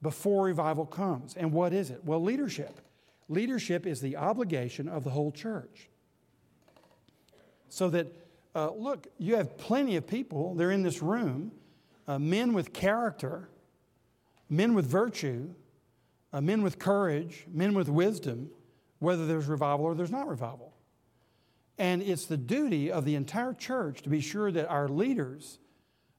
[0.01, 1.37] before revival comes.
[1.37, 2.03] And what is it?
[2.03, 2.81] Well, leadership.
[3.29, 5.87] Leadership is the obligation of the whole church.
[7.69, 8.07] So that,
[8.53, 11.53] uh, look, you have plenty of people, they're in this room,
[12.05, 13.47] uh, men with character,
[14.49, 15.53] men with virtue,
[16.33, 18.49] uh, men with courage, men with wisdom,
[18.99, 20.72] whether there's revival or there's not revival.
[21.77, 25.57] And it's the duty of the entire church to be sure that our leaders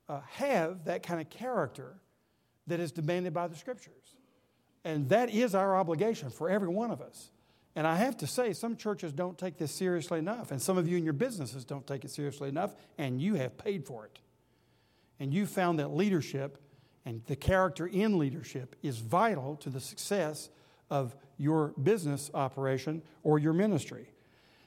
[0.09, 1.95] uh, have that kind of character
[2.67, 4.17] that is demanded by the scriptures.
[4.85, 7.31] And that is our obligation for every one of us.
[7.77, 10.87] And I have to say, some churches don't take this seriously enough, and some of
[10.89, 14.21] you in your businesses don't take it seriously enough, and you have paid for it.
[15.19, 16.59] And you found that leadership
[17.05, 20.51] and the character in leadership is vital to the success
[20.91, 24.11] of your business operation or your ministry.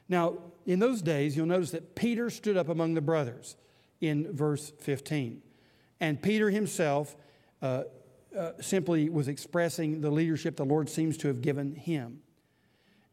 [0.10, 3.56] Now, in those days, you'll notice that Peter stood up among the brothers
[4.02, 5.41] in verse 15.
[6.00, 7.15] And Peter himself
[7.62, 7.84] uh,
[8.38, 12.22] uh, simply was expressing the leadership the Lord seems to have given him.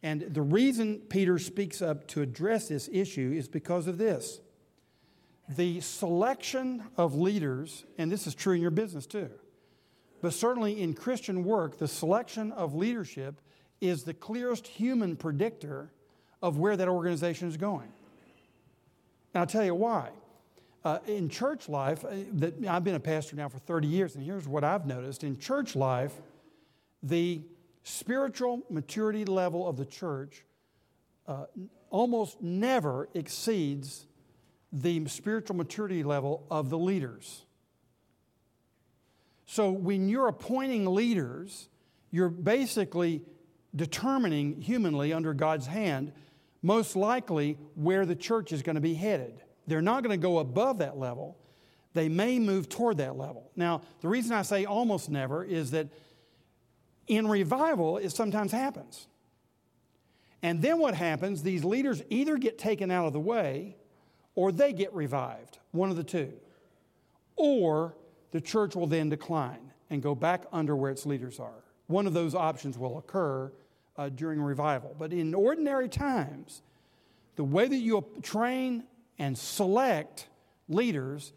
[0.02, 4.40] And the reason Peter speaks up to address this issue is because of this.
[5.48, 9.30] The selection of leaders, and this is true in your business too,
[10.20, 13.40] but certainly in Christian work, the selection of leadership
[13.80, 15.90] is the clearest human predictor
[16.44, 17.90] of where that organization is going.
[19.32, 20.10] And I'll tell you why.
[20.84, 24.22] Uh, in church life, uh, that I've been a pastor now for 30 years, and
[24.22, 25.24] here's what I've noticed.
[25.24, 26.12] In church life,
[27.02, 27.40] the
[27.82, 30.44] spiritual maturity level of the church
[31.26, 31.46] uh,
[31.88, 34.04] almost never exceeds
[34.70, 37.46] the spiritual maturity level of the leaders.
[39.46, 41.70] So when you're appointing leaders,
[42.10, 43.22] you're basically
[43.74, 46.12] determining humanly under God's hand
[46.64, 49.42] most likely where the church is going to be headed.
[49.66, 51.36] They're not going to go above that level.
[51.92, 53.50] They may move toward that level.
[53.54, 55.88] Now, the reason I say almost never is that
[57.06, 59.08] in revival, it sometimes happens.
[60.42, 63.76] And then what happens, these leaders either get taken out of the way
[64.34, 66.32] or they get revived, one of the two.
[67.36, 67.94] Or
[68.30, 71.62] the church will then decline and go back under where its leaders are.
[71.88, 73.52] One of those options will occur
[73.96, 74.94] uh, during revival.
[74.98, 76.62] But in ordinary times,
[77.36, 78.84] the way that you train
[79.18, 80.28] and select
[80.68, 81.32] leaders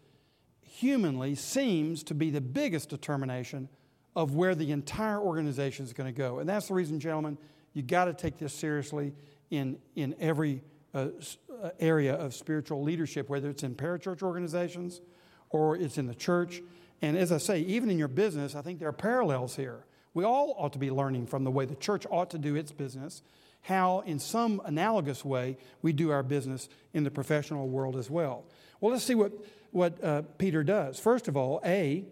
[0.60, 3.68] humanly seems to be the biggest determination
[4.14, 6.38] of where the entire organization is going to go.
[6.38, 7.38] And that's the reason, gentlemen,
[7.72, 9.12] you got to take this seriously
[9.50, 10.62] in, in every
[10.94, 11.08] uh,
[11.62, 15.00] uh, area of spiritual leadership, whether it's in parachurch organizations
[15.50, 16.62] or it's in the church.
[17.02, 19.84] And as I say, even in your business, I think there are parallels here.
[20.18, 22.72] We all ought to be learning from the way the church ought to do its
[22.72, 23.22] business,
[23.62, 28.44] how, in some analogous way, we do our business in the professional world as well.
[28.80, 29.30] Well, let's see what,
[29.70, 30.98] what uh, Peter does.
[30.98, 32.04] First of all, A,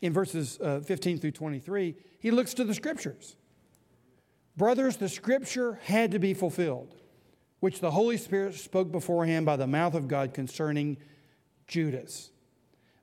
[0.00, 3.34] in verses uh, 15 through 23, he looks to the scriptures.
[4.56, 6.94] Brothers, the scripture had to be fulfilled,
[7.58, 10.98] which the Holy Spirit spoke beforehand by the mouth of God concerning
[11.66, 12.30] Judas.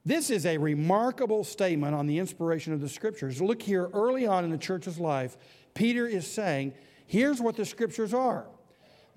[0.08, 3.41] This is a remarkable statement on the inspiration of the scriptures.
[3.41, 5.36] Look here, early on in the church's life,
[5.74, 6.76] Peter is saying,
[7.08, 8.46] here's what the scriptures are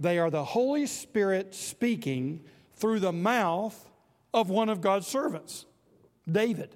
[0.01, 2.41] they are the Holy Spirit speaking
[2.75, 3.89] through the mouth
[4.35, 5.65] of one of God's servants,
[6.29, 6.75] David.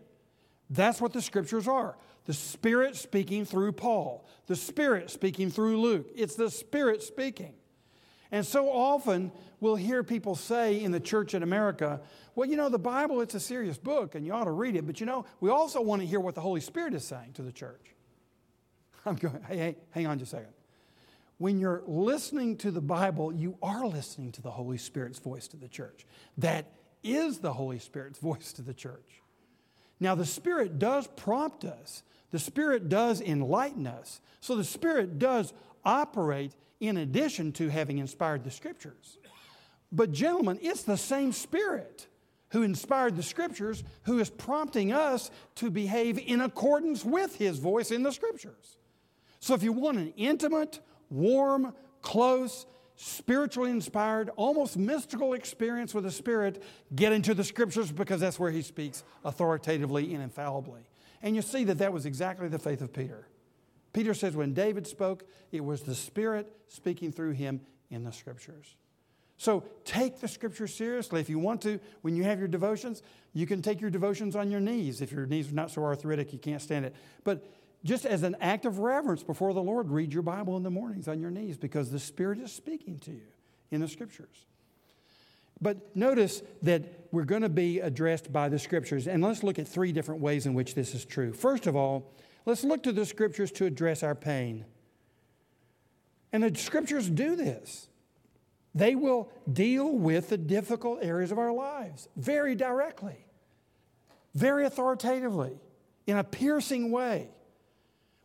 [0.71, 1.97] That's what the scriptures are.
[2.27, 6.07] The Spirit speaking through Paul, the Spirit speaking through Luke.
[6.15, 7.55] It's the Spirit speaking.
[8.31, 9.33] And so often
[9.65, 11.99] we'll hear people say in the church in America,
[12.35, 14.87] well, you know, the Bible, it's a serious book and you ought to read it,
[14.87, 17.43] but you know, we also want to hear what the Holy Spirit is saying to
[17.43, 17.95] the church.
[19.07, 20.53] I'm going, hey, hey, hang on just a second.
[21.39, 25.57] When you're listening to the Bible, you are listening to the Holy Spirit's voice to
[25.57, 26.07] the church.
[26.37, 26.71] That
[27.03, 29.23] is the Holy Spirit's voice to the church.
[29.99, 34.21] Now, the Spirit does prompt us, the Spirit does enlighten us.
[34.43, 35.55] So the Spirit does
[35.87, 39.17] operate in addition to having inspired the Scriptures.
[39.95, 42.09] But, gentlemen, it's the same Spirit
[42.51, 47.93] who inspired the Scriptures who is prompting us to behave in accordance with His voice
[47.93, 48.79] in the Scriptures.
[49.39, 50.81] So, if you want an intimate,
[51.11, 56.61] warm, close, spiritually inspired, almost mystical experience with the Spirit,
[56.95, 60.83] get into the Scriptures because that's where He speaks authoritatively and infallibly.
[61.23, 63.29] And you see that that was exactly the faith of Peter.
[63.95, 68.75] Peter says when David spoke, it was the Spirit speaking through him in the Scriptures.
[69.37, 71.21] So take the Scriptures seriously.
[71.21, 74.51] If you want to, when you have your devotions, you can take your devotions on
[74.51, 75.01] your knees.
[75.01, 76.95] If your knees are not so arthritic, you can't stand it.
[77.25, 77.45] But
[77.85, 81.09] just as an act of reverence before the Lord, read your Bible in the mornings
[81.09, 83.27] on your knees because the Spirit is speaking to you
[83.71, 84.47] in the Scriptures.
[85.61, 89.69] But notice that we're going to be addressed by the Scriptures, and let's look at
[89.69, 91.33] three different ways in which this is true.
[91.33, 92.13] First of all,
[92.47, 94.65] let's look to the Scriptures to address our pain.
[96.33, 97.89] And the Scriptures do this.
[98.75, 103.27] They will deal with the difficult areas of our lives very directly,
[104.35, 105.61] very authoritatively,
[106.07, 107.29] in a piercing way.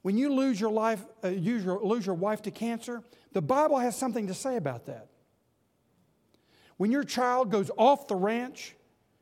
[0.01, 3.77] when you lose your life, uh, lose, your, lose your wife to cancer, the Bible
[3.77, 5.09] has something to say about that.
[6.77, 8.75] When your child goes off the ranch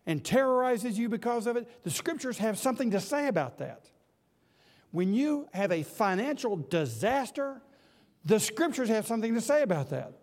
[0.06, 3.90] and terrorizes you because of it, the scriptures have something to say about that.
[4.92, 7.62] When you have a financial disaster,
[8.24, 10.14] the scriptures have something to say about that.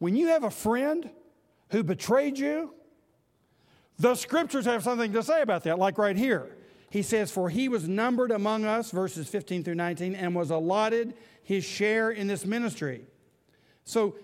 [0.00, 1.08] When you have a friend
[1.70, 2.74] who betrayed you,
[3.98, 6.56] the scriptures have something to say about that, like right here.
[6.88, 11.14] He says, For he was numbered among us, verses 15 through 19, and was allotted
[11.42, 13.02] his share in this ministry.
[13.84, 14.16] So,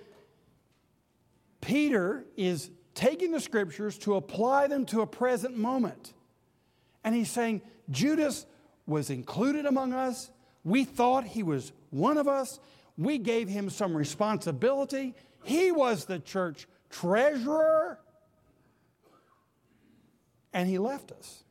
[1.60, 6.14] Peter is taking the scriptures to apply them to a present moment.
[7.04, 7.60] And he's saying,
[7.90, 8.46] Judas
[8.86, 10.30] was included among us.
[10.64, 12.60] We thought he was one of us.
[12.96, 15.14] We gave him some responsibility.
[15.46, 18.00] He was the church treasurer.
[20.52, 21.44] And he left us.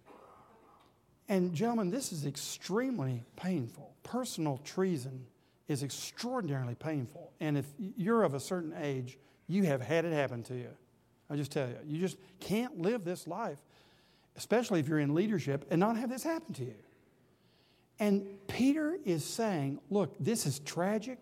[1.29, 3.93] And, gentlemen, this is extremely painful.
[4.03, 5.25] Personal treason
[5.67, 7.31] is extraordinarily painful.
[7.39, 9.17] And if you're of a certain age,
[9.47, 10.69] you have had it happen to you.
[11.29, 13.59] I just tell you, you just can't live this life,
[14.35, 16.75] especially if you're in leadership, and not have this happen to you.
[17.99, 21.17] And Peter is saying, look, this is tragic.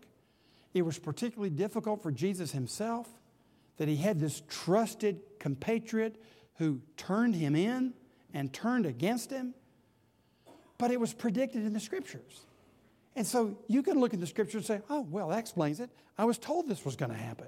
[0.74, 3.08] It was particularly difficult for Jesus himself
[3.78, 6.22] that he had this trusted compatriot
[6.56, 7.94] who turned him in
[8.34, 9.54] and turned against him.
[10.78, 12.42] But it was predicted in the scriptures.
[13.16, 15.90] And so you can look in the scripture and say, oh, well, that explains it.
[16.18, 17.48] I was told this was going to happen.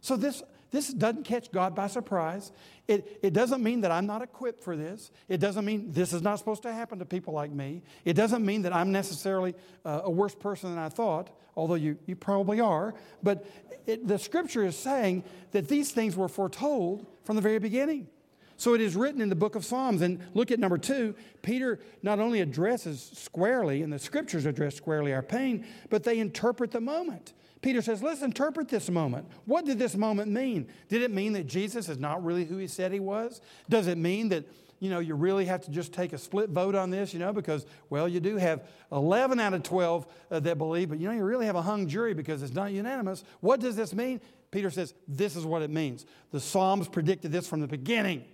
[0.00, 2.50] So this, this doesn't catch God by surprise.
[2.88, 5.10] It, it doesn't mean that I'm not equipped for this.
[5.28, 7.82] It doesn't mean this is not supposed to happen to people like me.
[8.04, 9.54] It doesn't mean that I'm necessarily
[9.84, 12.94] uh, a worse person than I thought, although you, you probably are.
[13.22, 13.46] But
[13.86, 18.08] it, the scripture is saying that these things were foretold from the very beginning.
[18.56, 20.02] So it is written in the book of Psalms.
[20.02, 21.14] And look at number two.
[21.42, 26.70] Peter not only addresses squarely, and the scriptures address squarely our pain, but they interpret
[26.70, 27.32] the moment.
[27.60, 29.26] Peter says, let's interpret this moment.
[29.46, 30.68] What did this moment mean?
[30.88, 33.40] Did it mean that Jesus is not really who he said he was?
[33.68, 34.44] Does it mean that
[34.82, 37.32] you know, you really have to just take a split vote on this, you know,
[37.32, 41.14] because, well, you do have 11 out of 12 uh, that believe, but, you know,
[41.14, 43.22] you really have a hung jury because it's not unanimous.
[43.38, 44.20] What does this mean?
[44.50, 46.04] Peter says, this is what it means.
[46.32, 48.24] The Psalms predicted this from the beginning.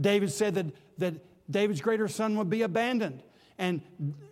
[0.00, 0.64] David said that,
[0.96, 1.12] that
[1.50, 3.22] David's greater son would be abandoned.
[3.58, 3.82] And,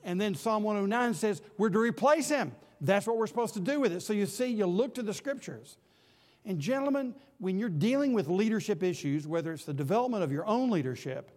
[0.03, 2.53] and then Psalm 109 says we're to replace him.
[2.81, 4.01] That's what we're supposed to do with it.
[4.01, 5.77] So you see, you look to the scriptures.
[6.47, 10.71] And, gentlemen, when you're dealing with leadership issues, whether it's the development of your own
[10.71, 11.31] leadership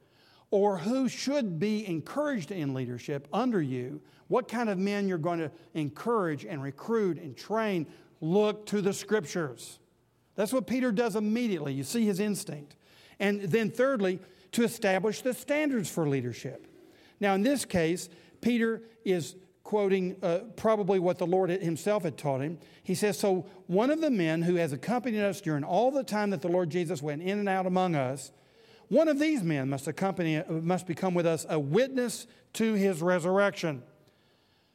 [0.52, 5.40] or who should be encouraged in leadership under you, what kind of men you're going
[5.40, 7.88] to encourage and recruit and train,
[8.22, 9.80] look to the scriptures.
[10.36, 11.74] That's what Peter does immediately.
[11.74, 12.76] You see his instinct.
[13.20, 14.20] And then, thirdly,
[14.52, 16.68] to establish the standards for leadership.
[17.20, 18.10] Now, in this case,
[18.42, 22.58] Peter is quoting uh, probably what the Lord himself had taught him.
[22.84, 26.30] He says, So one of the men who has accompanied us during all the time
[26.30, 28.32] that the Lord Jesus went in and out among us,
[28.90, 33.84] one of these men must accompany, must become with us a witness to his resurrection.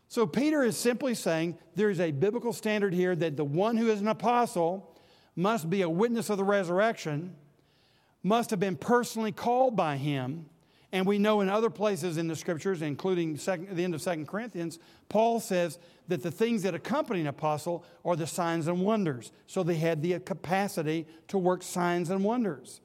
[0.09, 4.03] So Peter is simply saying there's a biblical standard here that the one who is
[4.03, 4.95] an apostle
[5.35, 7.35] must be a witness of the resurrection
[8.23, 10.47] must have been personally called by him.
[10.93, 14.29] And we know in other places in the scriptures, including second, the end of Second
[14.29, 19.33] Corinthians, Paul says that the things that accompany an apostle are the signs and wonders.
[19.47, 22.82] So they had the capacity to work signs and wonders.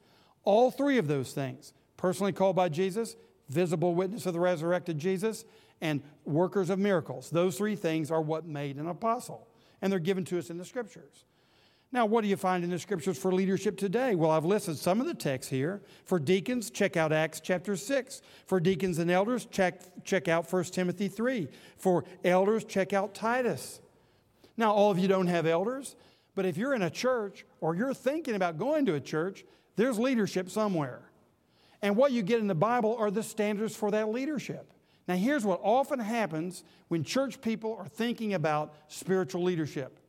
[0.48, 3.18] All three of those things personally called by Jesus,
[3.50, 5.43] visible witness of the resurrected Jesus,
[5.82, 7.30] and workers of miracles.
[7.30, 9.50] Those three things are what made an apostle.
[9.82, 11.26] And they're given to us in the scriptures.
[11.91, 14.16] Now, what do you find in the scriptures for leadership today?
[14.16, 15.82] Well, I've listed some of the texts here.
[16.06, 18.22] For deacons, check out Acts chapter 6.
[18.45, 21.50] For deacons and elders, check, check out 1 Timothy 3.
[21.76, 23.82] For elders, check out Titus.
[24.56, 25.98] Now, all of you don't have elders,
[26.36, 29.43] but if you're in a church or you're thinking about going to a church,
[29.78, 30.99] there's leadership somewhere.
[31.82, 34.73] And what you get in the Bible are the standards for that leadership.
[35.07, 39.99] Now, here's what often happens when church people are thinking about spiritual leadership.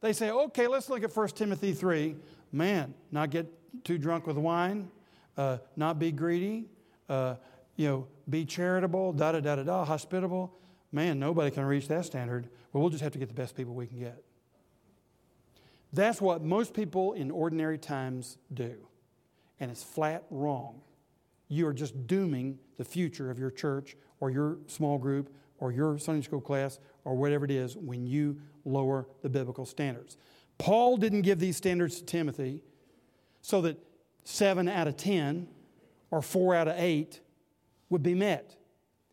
[0.00, 2.16] They say, okay, let's look at 1 Timothy 3.
[2.50, 3.46] Man, not get
[3.84, 4.90] too drunk with wine,
[5.36, 6.64] uh, not be greedy,
[7.08, 7.36] uh,
[7.76, 10.52] you know, be charitable, da da da da da, hospitable.
[10.90, 12.48] Man, nobody can reach that standard.
[12.72, 14.20] Well, we'll just have to get the best people we can get.
[15.92, 18.76] That's what most people in ordinary times do.
[19.60, 20.80] And it's flat wrong.
[21.48, 25.98] You are just dooming the future of your church or your small group or your
[25.98, 30.16] Sunday school class or whatever it is when you lower the biblical standards.
[30.58, 32.62] Paul didn't give these standards to Timothy
[33.42, 33.78] so that
[34.24, 35.48] seven out of 10
[36.10, 37.20] or four out of eight
[37.88, 38.56] would be met.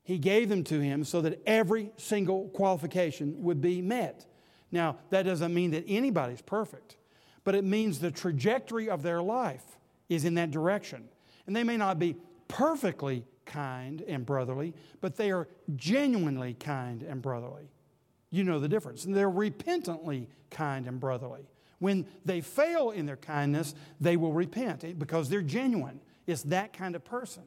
[0.03, 4.25] He gave them to him so that every single qualification would be met.
[4.71, 6.97] Now, that doesn't mean that anybody's perfect,
[7.43, 9.76] but it means the trajectory of their life
[10.09, 11.07] is in that direction.
[11.45, 17.21] And they may not be perfectly kind and brotherly, but they are genuinely kind and
[17.21, 17.69] brotherly.
[18.29, 19.05] You know the difference.
[19.05, 21.47] And they're repentantly kind and brotherly.
[21.79, 26.01] When they fail in their kindness, they will repent eh, because they're genuine.
[26.25, 27.43] It's that kind of person.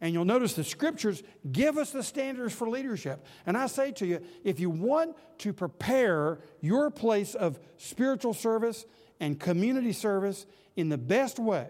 [0.00, 3.24] And you'll notice the scriptures give us the standards for leadership.
[3.46, 8.86] And I say to you, if you want to prepare your place of spiritual service
[9.20, 10.46] and community service
[10.76, 11.66] in the best way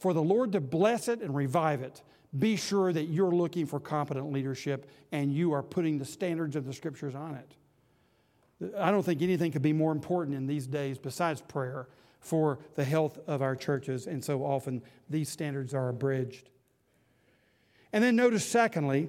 [0.00, 2.02] for the Lord to bless it and revive it,
[2.36, 6.64] be sure that you're looking for competent leadership and you are putting the standards of
[6.64, 8.72] the scriptures on it.
[8.78, 11.88] I don't think anything could be more important in these days besides prayer
[12.18, 16.50] for the health of our churches, and so often these standards are abridged.
[17.92, 19.08] And then notice, secondly,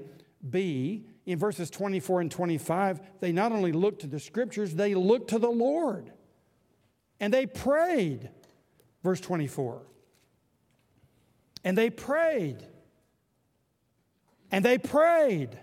[0.50, 5.30] B, in verses 24 and 25, they not only looked to the scriptures, they looked
[5.30, 6.12] to the Lord.
[7.20, 8.30] And they prayed.
[9.04, 9.84] Verse 24.
[11.64, 12.66] And they prayed.
[14.52, 15.58] And they prayed.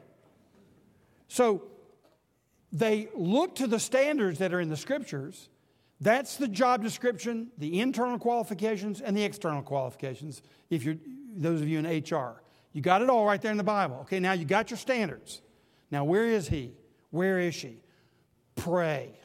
[1.29, 1.65] So
[2.73, 5.49] they look to the standards that are in the scriptures.
[6.01, 10.97] That's the job description, the internal qualifications, and the external qualifications, if you're
[11.35, 12.43] those of you in HR.
[12.73, 13.97] You got it all right there in the Bible.
[14.03, 15.43] Okay, now you got your standards.
[15.91, 16.73] Now, where is he?
[17.11, 17.81] Where is she?
[18.57, 19.19] Pray.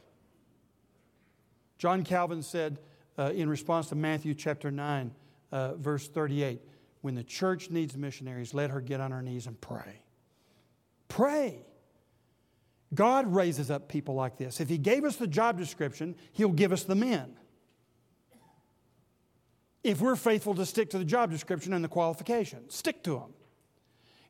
[1.78, 2.80] John Calvin said
[3.18, 5.12] uh, in response to Matthew chapter 9,
[5.54, 6.62] uh, verse 38,
[7.02, 10.02] when the church needs missionaries, let her get on her knees and pray.
[11.08, 11.64] Pray.
[12.94, 14.60] God raises up people like this.
[14.60, 17.36] If He gave us the job description, He'll give us the men.
[19.84, 23.34] If we're faithful to stick to the job description and the qualifications, stick to them.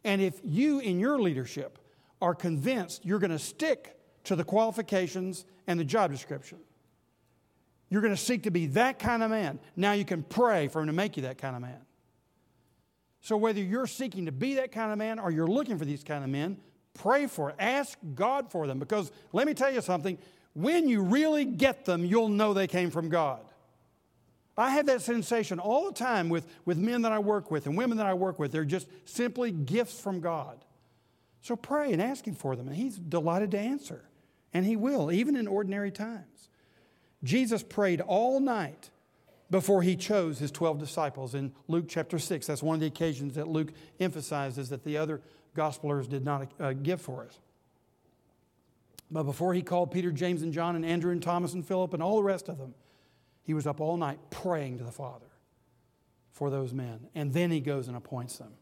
[0.04, 1.80] And if you, in your leadership,
[2.22, 6.58] are convinced you're going to stick to the qualifications and the job description,
[7.94, 9.60] you're going to seek to be that kind of man.
[9.76, 11.80] Now you can pray for him to make you that kind of man.
[13.22, 16.04] So whether you're seeking to be that kind of man or you're looking for these
[16.04, 16.58] kind of men,
[16.96, 17.56] pray for it.
[17.60, 18.80] Ask God for them.
[18.80, 20.18] Because let me tell you something
[20.56, 23.42] when you really get them, you'll know they came from God.
[24.58, 27.78] I have that sensation all the time with, with men that I work with and
[27.78, 28.52] women that I work with.
[28.52, 30.66] They're just simply gifts from God.
[31.42, 34.04] So pray and ask Him for them, and He's delighted to answer.
[34.52, 36.50] And He will, even in ordinary times.
[37.24, 38.90] Jesus prayed all night
[39.50, 42.48] before He chose His 12 disciples in Luke chapter 6.
[42.48, 45.22] That's one of the occasions that Luke emphasizes that the other
[45.56, 47.40] gospelers did not uh, give for us.
[49.12, 52.04] But before He called Peter, James, and John, and Andrew, and Thomas, and Philip, and
[52.04, 52.74] all the rest of them,
[53.44, 55.28] he was up all night praying to the Father
[56.32, 57.08] for those men.
[57.14, 58.54] And then he goes and appoints them.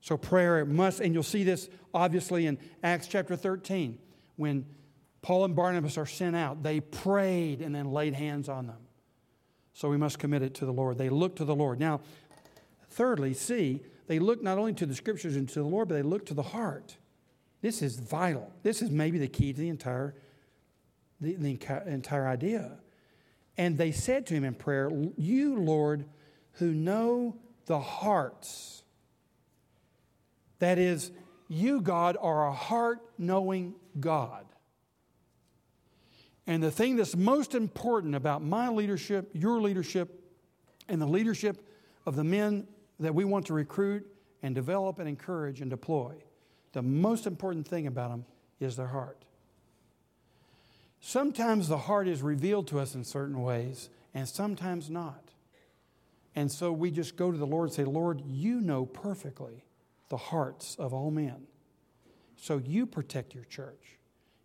[0.00, 3.98] So prayer must, and you'll see this obviously in Acts chapter 13,
[4.36, 4.64] when
[5.22, 6.62] Paul and Barnabas are sent out.
[6.62, 8.78] They prayed and then laid hands on them.
[9.72, 10.98] So we must commit it to the Lord.
[10.98, 11.78] They look to the Lord.
[11.78, 12.00] Now,
[12.90, 16.02] thirdly, see, they look not only to the scriptures and to the Lord, but they
[16.02, 16.96] look to the heart.
[17.60, 18.50] This is vital.
[18.62, 20.14] This is maybe the key to the entire,
[21.20, 22.78] the, the entire idea.
[23.56, 26.06] And they said to him in prayer, You, Lord,
[26.52, 28.82] who know the hearts.
[30.58, 31.12] That is,
[31.48, 34.46] you, God, are a heart knowing God.
[36.46, 40.24] And the thing that's most important about my leadership, your leadership,
[40.88, 41.64] and the leadership
[42.06, 42.66] of the men
[42.98, 44.06] that we want to recruit
[44.42, 46.14] and develop and encourage and deploy,
[46.72, 48.24] the most important thing about them
[48.58, 49.24] is their heart.
[51.00, 55.30] Sometimes the heart is revealed to us in certain ways, and sometimes not.
[56.36, 59.64] And so we just go to the Lord and say, Lord, you know perfectly
[60.10, 61.46] the hearts of all men.
[62.36, 63.98] So you protect your church.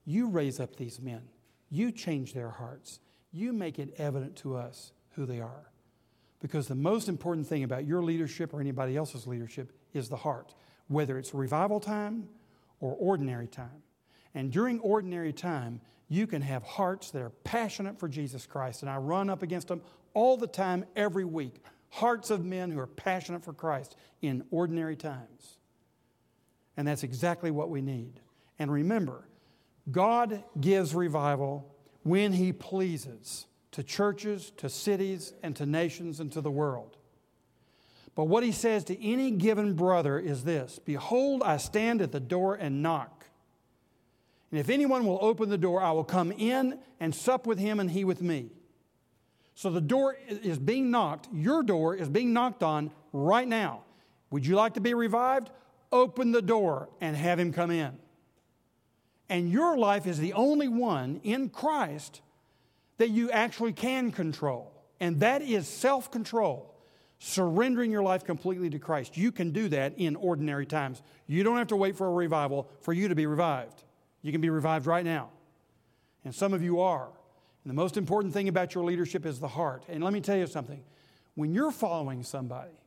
[0.06, 1.22] You raise up these men.
[1.70, 3.00] You change their hearts.
[3.32, 5.72] You make it evident to us who they are.
[6.40, 10.54] Because the most important thing about your leadership or anybody else's leadership is the heart,
[10.88, 12.30] whether it's revival time
[12.80, 13.82] or ordinary time.
[14.34, 18.82] And during ordinary time, you can have hearts that are passionate for Jesus Christ.
[18.82, 19.82] And I run up against them
[20.14, 21.64] all the time, every week.
[21.90, 25.58] Hearts of men who are passionate for Christ in ordinary times.
[26.78, 28.20] And that's exactly what we need.
[28.60, 29.28] And remember,
[29.92, 31.74] God gives revival
[32.04, 36.98] when He pleases to churches, to cities, and to nations, and to the world.
[38.16, 42.20] But what He says to any given brother is this Behold, I stand at the
[42.20, 43.26] door and knock.
[44.52, 47.80] And if anyone will open the door, I will come in and sup with him
[47.80, 48.52] and he with me.
[49.54, 51.28] So the door is being knocked.
[51.34, 53.82] Your door is being knocked on right now.
[54.30, 55.50] Would you like to be revived?
[55.96, 57.98] open the door and have him come in.
[59.30, 62.22] And your life is the only one in Christ
[62.98, 64.72] that you actually can control.
[65.00, 66.74] And that is self control,
[67.20, 69.18] surrendering your life completely to Christ.
[69.18, 71.02] You can do that in ordinary times.
[71.28, 73.84] You don't have to wait for a revival for you to be revived.
[74.22, 75.30] You can be revived right now.
[76.24, 77.10] And some of you are.
[77.64, 79.86] And the most important thing about your leadership is the heart.
[79.90, 80.84] And let me tell you something
[81.36, 82.80] when you're following somebody,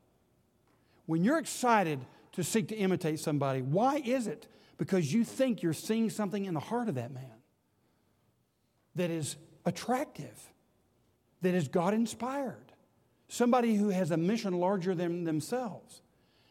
[1.06, 2.00] when you're excited
[2.32, 4.46] to seek to imitate somebody, why is it?
[4.78, 7.42] Because you think you're seeing something in the heart of that man
[8.94, 10.40] that is attractive,
[11.42, 12.72] that is God inspired,
[13.28, 16.00] somebody who has a mission larger than themselves.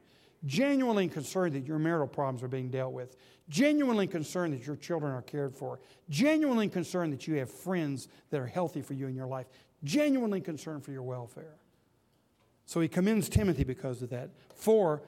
[0.45, 3.15] genuinely concerned that your marital problems are being dealt with,
[3.49, 5.79] genuinely concerned that your children are cared for,
[6.09, 9.47] genuinely concerned that you have friends that are healthy for you in your life,
[9.83, 11.57] genuinely concerned for your welfare.
[12.65, 14.29] So he commends Timothy because of that.
[14.55, 15.01] For,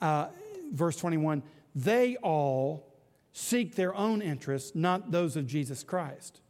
[0.00, 0.28] uh,
[0.72, 1.42] verse 21,
[1.74, 2.86] they all
[3.32, 6.40] seek their own interests, not those of Jesus Christ.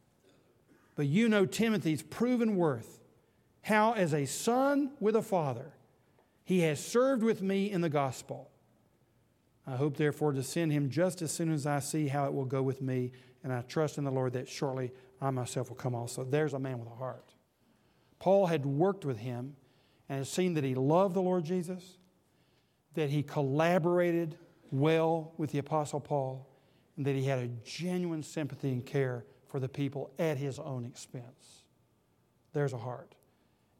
[0.96, 3.00] But you know Timothy's proven worth,
[3.62, 5.72] how as a son with a father,
[6.44, 8.50] he has served with me in the gospel.
[9.66, 12.44] I hope, therefore, to send him just as soon as I see how it will
[12.44, 13.12] go with me,
[13.44, 16.24] and I trust in the Lord that shortly I myself will come also.
[16.24, 17.34] There's a man with a heart.
[18.18, 19.56] Paul had worked with him
[20.08, 21.98] and had seen that he loved the Lord Jesus,
[23.00, 24.36] that he collaborated
[24.70, 26.46] well with the Apostle Paul,
[26.98, 30.84] and that he had a genuine sympathy and care for the people at his own
[30.84, 31.64] expense.
[32.52, 33.14] There's a heart.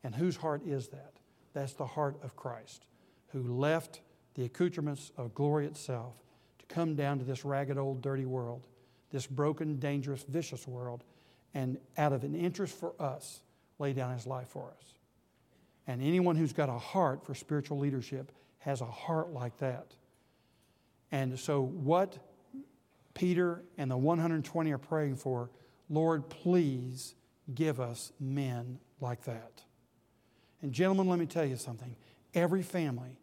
[0.02, 1.12] And whose heart is that?
[1.52, 2.86] That's the heart of Christ,
[3.28, 4.00] who left
[4.36, 6.14] the accoutrements of glory itself
[6.58, 8.68] to come down to this ragged, old, dirty world,
[9.10, 11.04] this broken, dangerous, vicious world,
[11.52, 13.42] and out of an interest for us,
[13.78, 14.94] lay down his life for us.
[15.86, 19.94] And anyone who's got a heart for spiritual leadership has a heart like that.
[21.12, 22.18] And so, what
[23.14, 25.50] Peter and the 120 are praying for
[25.88, 27.16] Lord, please
[27.52, 29.62] give us men like that.
[30.62, 31.96] And, gentlemen, let me tell you something.
[32.32, 33.18] Every family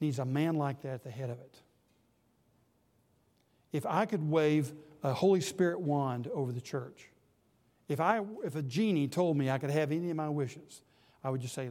[0.00, 1.60] needs a man like that at the head of it.
[3.72, 4.72] If I could wave
[5.02, 7.10] a Holy Spirit wand over the church,
[7.88, 10.82] if, I, if a genie told me I could have any of my wishes,
[11.24, 11.70] I would just say,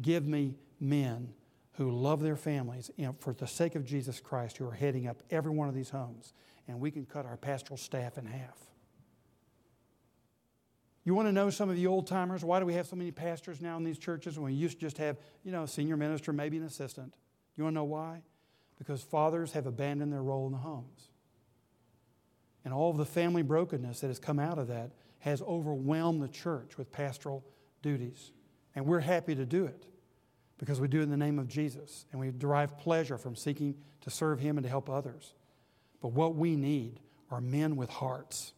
[0.00, 1.32] Give me men
[1.76, 5.06] who love their families you know, for the sake of Jesus Christ who are heading
[5.06, 6.32] up every one of these homes,
[6.68, 8.56] and we can cut our pastoral staff in half.
[11.04, 12.44] You want to know some of the old timers?
[12.44, 14.86] Why do we have so many pastors now in these churches when we used to
[14.86, 17.14] just have, you know, a senior minister, maybe an assistant?
[17.56, 18.22] You want to know why?
[18.78, 21.10] Because fathers have abandoned their role in the homes.
[22.64, 26.28] And all of the family brokenness that has come out of that has overwhelmed the
[26.28, 27.44] church with pastoral
[27.82, 28.32] duties.
[28.74, 29.86] And we're happy to do it
[30.58, 33.74] because we do it in the name of Jesus and we derive pleasure from seeking
[34.02, 35.34] to serve Him and to help others.
[36.00, 37.00] But what we need
[37.30, 38.52] are men with hearts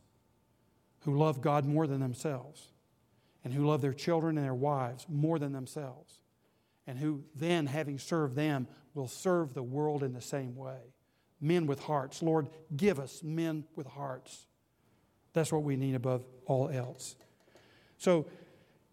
[1.01, 2.69] who love God more than themselves
[3.45, 6.21] and who love their children and their wives more than themselves,
[6.87, 10.93] and who then, having served them, will serve the world in the same way.
[11.41, 12.23] Men with hearts.
[12.23, 14.47] Lord, give us men with hearts.
[15.33, 17.15] That's what we need above all else.
[17.97, 18.27] So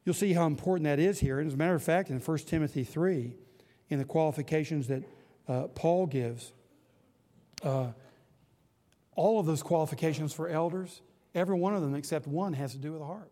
[0.05, 1.39] you'll see how important that is here.
[1.39, 3.35] And as a matter of fact, in 1 Timothy 3,
[3.89, 5.03] in the qualifications that
[5.47, 6.53] uh, Paul gives,
[7.63, 7.87] uh,
[9.15, 11.01] all of those qualifications for elders
[11.35, 13.29] Every one of them except one has to do with the heart.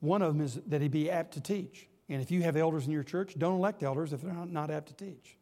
[0.00, 1.86] One of them is that he be apt to teach.
[2.08, 4.70] And if you have elders in your church, don't elect elders if they're not, not
[4.70, 5.36] apt to teach.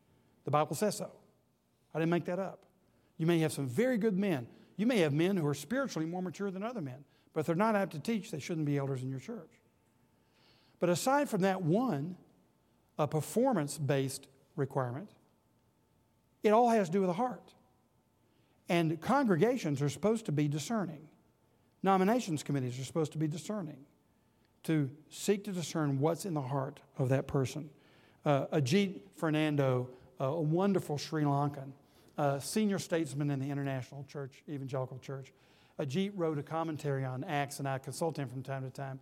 [0.45, 1.11] The Bible says so.
[1.95, 2.67] I didn't make that up.
[3.17, 4.47] You may have some very good men.
[4.77, 7.57] You may have men who are spiritually more mature than other men, but if they're
[7.57, 9.51] not apt to teach, they shouldn't be elders in your church.
[10.81, 12.17] But aside from that one,
[12.99, 14.27] a performance based
[14.57, 15.11] requirement.
[16.43, 17.53] It all has to do with the heart.
[18.69, 21.09] And congregations are supposed to be discerning.
[21.83, 23.79] Nominations committees are supposed to be discerning,
[24.65, 27.71] to seek to discern what's in the heart of that person.
[28.25, 29.89] Uh, Ajit Fernando,
[30.21, 31.71] uh, a wonderful Sri Lankan,
[32.19, 35.33] uh, senior statesman in the International Church, Evangelical Church,
[35.79, 38.99] Ajit wrote a commentary on Acts, and I consult him from time to time.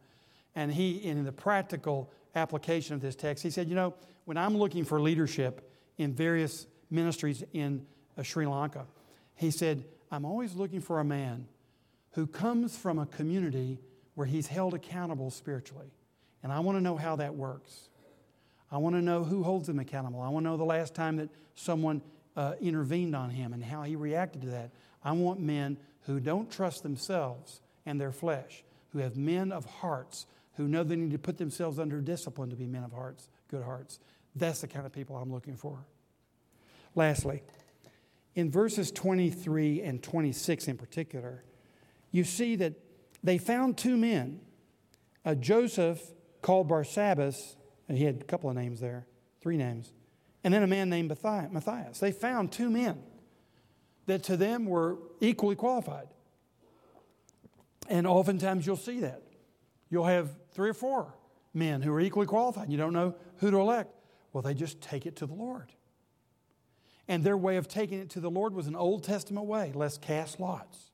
[0.56, 3.94] And he, in the practical application of this text, he said, You know,
[4.24, 7.86] when I'm looking for leadership in various ministries in
[8.18, 8.86] uh, Sri Lanka,
[9.34, 11.46] he said, I'm always looking for a man
[12.12, 13.78] who comes from a community
[14.14, 15.92] where he's held accountable spiritually.
[16.42, 17.90] And I want to know how that works.
[18.72, 20.22] I want to know who holds him accountable.
[20.22, 22.00] I want to know the last time that someone
[22.34, 24.70] uh, intervened on him and how he reacted to that.
[25.04, 30.26] I want men who don't trust themselves and their flesh, who have men of hearts,
[30.56, 33.62] who know they need to put themselves under discipline to be men of hearts, good
[33.62, 33.98] hearts.
[34.34, 35.86] That's the kind of people I'm looking for.
[36.94, 37.42] Lastly,
[38.34, 41.44] in verses 23 and 26 in particular,
[42.10, 42.74] you see that
[43.22, 44.40] they found two men,
[45.24, 46.00] a Joseph
[46.42, 47.56] called Barsabbas,
[47.88, 49.06] and he had a couple of names there,
[49.40, 49.92] three names,
[50.44, 51.98] and then a man named Matthias.
[51.98, 53.02] They found two men
[54.06, 56.08] that to them were equally qualified.
[57.88, 59.22] And oftentimes you'll see that.
[59.90, 61.14] You'll have three or four
[61.54, 62.70] men who are equally qualified.
[62.70, 63.94] You don't know who to elect.
[64.32, 65.72] Well, they just take it to the Lord.
[67.08, 69.98] And their way of taking it to the Lord was an Old Testament way let's
[69.98, 70.90] cast lots.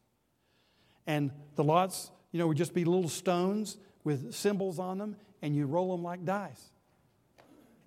[1.07, 5.57] And the lots, you know, would just be little stones with symbols on them, and
[5.57, 6.71] you roll them like dice.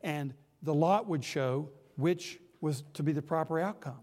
[0.02, 4.00] And the lot would show which was to be the proper outcome.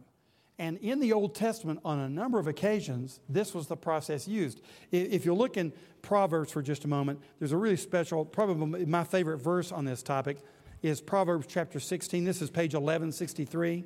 [0.58, 4.60] And in the Old Testament, on a number of occasions, this was the process used.
[4.90, 5.72] If you look in
[6.02, 10.02] Proverbs for just a moment, there's a really special, probably my favorite verse on this
[10.02, 10.38] topic
[10.82, 12.24] is Proverbs chapter 16.
[12.24, 13.84] This is page 1163.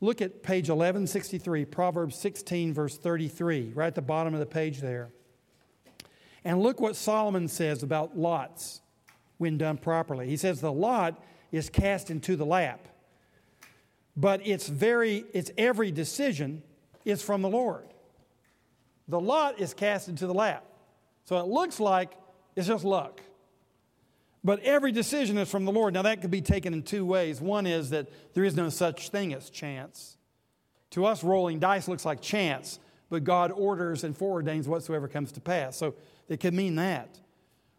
[0.00, 4.80] Look at page 1163, Proverbs 16, verse 33, right at the bottom of the page
[4.80, 5.10] there.
[6.44, 8.80] And look what Solomon says about lots
[9.38, 10.28] when done properly.
[10.28, 12.88] He says, The lot is cast into the lap
[14.16, 16.62] but it's very it's every decision
[17.04, 17.86] is from the Lord.
[19.08, 20.64] The lot is cast into the lap.
[21.24, 22.12] So it looks like
[22.56, 23.20] it's just luck.
[24.44, 25.94] But every decision is from the Lord.
[25.94, 27.40] Now that could be taken in two ways.
[27.40, 30.16] One is that there is no such thing as chance.
[30.90, 35.40] To us, rolling dice looks like chance, but God orders and foreordains whatsoever comes to
[35.40, 35.76] pass.
[35.76, 35.94] So
[36.28, 37.20] it could mean that.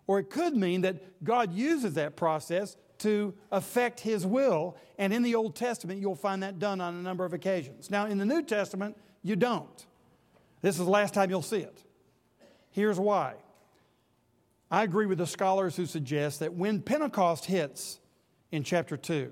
[0.07, 4.77] Or it could mean that God uses that process to affect his will.
[4.97, 7.89] And in the Old Testament, you'll find that done on a number of occasions.
[7.89, 9.85] Now, in the New Testament, you don't.
[10.61, 11.83] This is the last time you'll see it.
[12.71, 13.35] Here's why.
[14.71, 17.99] I agree with the scholars who suggest that when Pentecost hits
[18.51, 19.31] in chapter 2,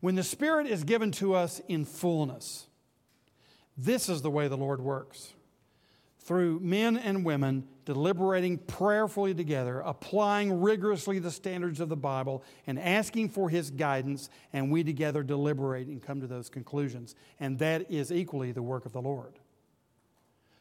[0.00, 2.66] when the Spirit is given to us in fullness,
[3.76, 5.32] this is the way the Lord works
[6.20, 12.78] through men and women deliberating prayerfully together, applying rigorously the standards of the Bible, and
[12.78, 17.14] asking for His guidance, and we together deliberate and come to those conclusions.
[17.40, 19.38] And that is equally the work of the Lord.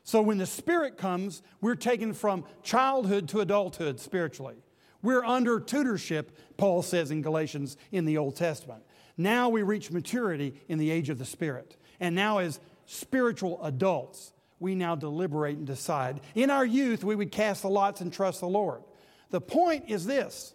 [0.04, 4.64] So when the Spirit comes, we're taken from childhood to adulthood spiritually.
[5.02, 8.84] We're under tutorship, Paul says in Galatians in the Old Testament.
[9.18, 11.76] Now we reach maturity in the age of the Spirit.
[12.00, 16.22] And now, as spiritual adults, we now deliberate and decide.
[16.36, 18.84] In our youth, we would cast the lots and trust the Lord.
[19.32, 20.54] The point is this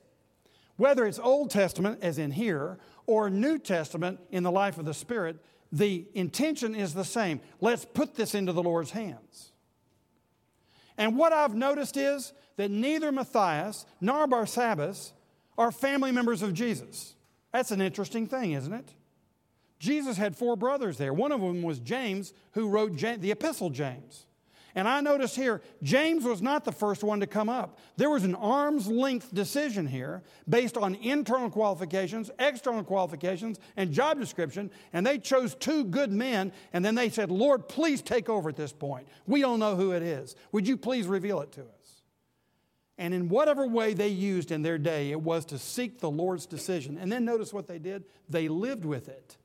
[0.76, 4.94] whether it's Old Testament, as in here, or New Testament in the life of the
[4.94, 5.36] Spirit,
[5.72, 7.40] the intention is the same.
[7.61, 9.52] Let's put this into the Lord's hands.
[10.98, 15.12] And what I've noticed is that neither Matthias nor Barsabbas
[15.59, 17.14] are family members of Jesus.
[17.52, 18.88] That's an interesting thing, isn't it?
[19.78, 21.12] Jesus had four brothers there.
[21.12, 24.26] One of them was James, who wrote the Epistle James.
[24.76, 27.78] And I notice here, James was not the first one to come up.
[27.96, 34.20] There was an arm's length decision here based on internal qualifications, external qualifications, and job
[34.20, 34.70] description.
[34.92, 36.52] And they chose two good men.
[36.74, 39.08] And then they said, Lord, please take over at this point.
[39.26, 40.36] We don't know who it is.
[40.52, 42.02] Would you please reveal it to us?
[42.98, 46.44] And in whatever way they used in their day, it was to seek the Lord's
[46.44, 46.98] decision.
[46.98, 49.38] And then notice what they did they lived with it.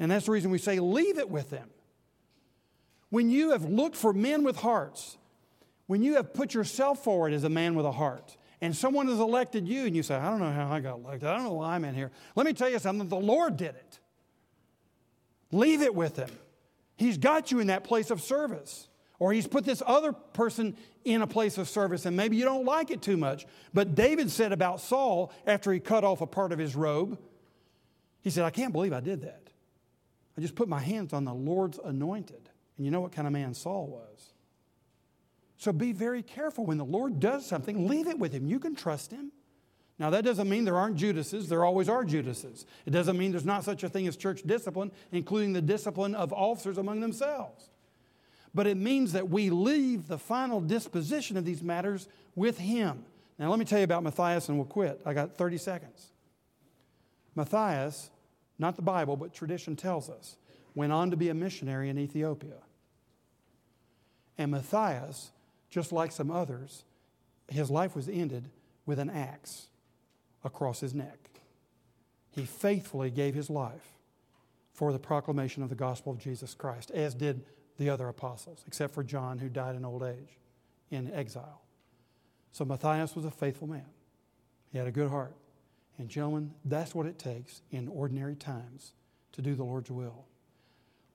[0.00, 1.68] And that's the reason we say, leave it with them.
[3.10, 5.18] When you have looked for men with hearts,
[5.86, 9.18] when you have put yourself forward as a man with a heart, and someone has
[9.18, 11.52] elected you, and you say, I don't know how I got elected, I don't know
[11.52, 12.10] why I'm in here.
[12.34, 14.00] Let me tell you something the Lord did it.
[15.52, 16.30] Leave it with Him.
[16.96, 18.88] He's got you in that place of service.
[19.18, 20.74] Or he's put this other person
[21.04, 23.46] in a place of service and maybe you don't like it too much.
[23.74, 27.18] But David said about Saul after he cut off a part of his robe,
[28.22, 29.49] he said, I can't believe I did that.
[30.40, 32.48] I just put my hands on the Lord's anointed.
[32.78, 34.32] And you know what kind of man Saul was.
[35.58, 36.64] So be very careful.
[36.64, 38.46] When the Lord does something, leave it with him.
[38.46, 39.32] You can trust him.
[39.98, 41.50] Now, that doesn't mean there aren't Judases.
[41.50, 42.64] There always are Judases.
[42.86, 46.32] It doesn't mean there's not such a thing as church discipline, including the discipline of
[46.32, 47.68] officers among themselves.
[48.54, 53.04] But it means that we leave the final disposition of these matters with Him.
[53.38, 55.02] Now, let me tell you about Matthias and we'll quit.
[55.04, 56.12] I got 30 seconds.
[57.34, 58.08] Matthias,
[58.60, 60.36] not the Bible, but tradition tells us,
[60.74, 62.58] went on to be a missionary in Ethiopia.
[64.38, 65.32] And Matthias,
[65.70, 66.84] just like some others,
[67.48, 68.50] his life was ended
[68.86, 69.68] with an axe
[70.44, 71.18] across his neck.
[72.30, 73.98] He faithfully gave his life
[74.72, 77.44] for the proclamation of the gospel of Jesus Christ, as did
[77.78, 80.38] the other apostles, except for John, who died in old age
[80.90, 81.62] in exile.
[82.52, 83.86] So Matthias was a faithful man.
[84.72, 85.34] He had a good heart.
[86.00, 88.94] And, gentlemen, that's what it takes in ordinary times
[89.32, 90.24] to do the Lord's will.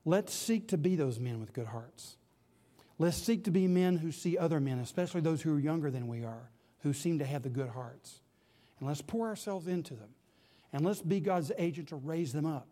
[0.04, 2.16] Let's seek to be those men with good hearts.
[2.96, 6.06] Let's seek to be men who see other men, especially those who are younger than
[6.06, 8.20] we are, who seem to have the good hearts.
[8.78, 10.10] And let's pour ourselves into them.
[10.72, 12.68] And let's be God's agent to raise them up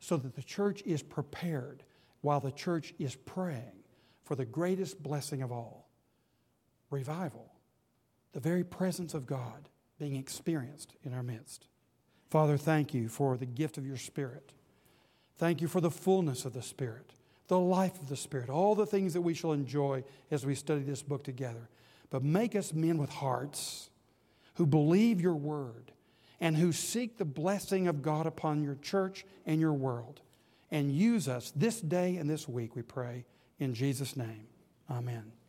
[0.00, 1.82] so that the church is prepared
[2.20, 3.84] while the church is praying
[4.22, 5.88] for the greatest blessing of all
[6.90, 7.54] revival,
[8.32, 11.66] the very presence of God being experienced in our midst.
[12.30, 14.52] Father, thank you for the gift of your Spirit.
[15.36, 17.12] Thank you for the fullness of the Spirit,
[17.48, 20.82] the life of the Spirit, all the things that we shall enjoy as we study
[20.82, 21.68] this book together.
[22.10, 23.90] But make us men with hearts
[24.54, 25.92] who believe your word
[26.40, 30.20] and who seek the blessing of God upon your church and your world.
[30.70, 33.24] And use us this day and this week, we pray.
[33.58, 34.46] In Jesus' name,
[34.90, 35.32] amen.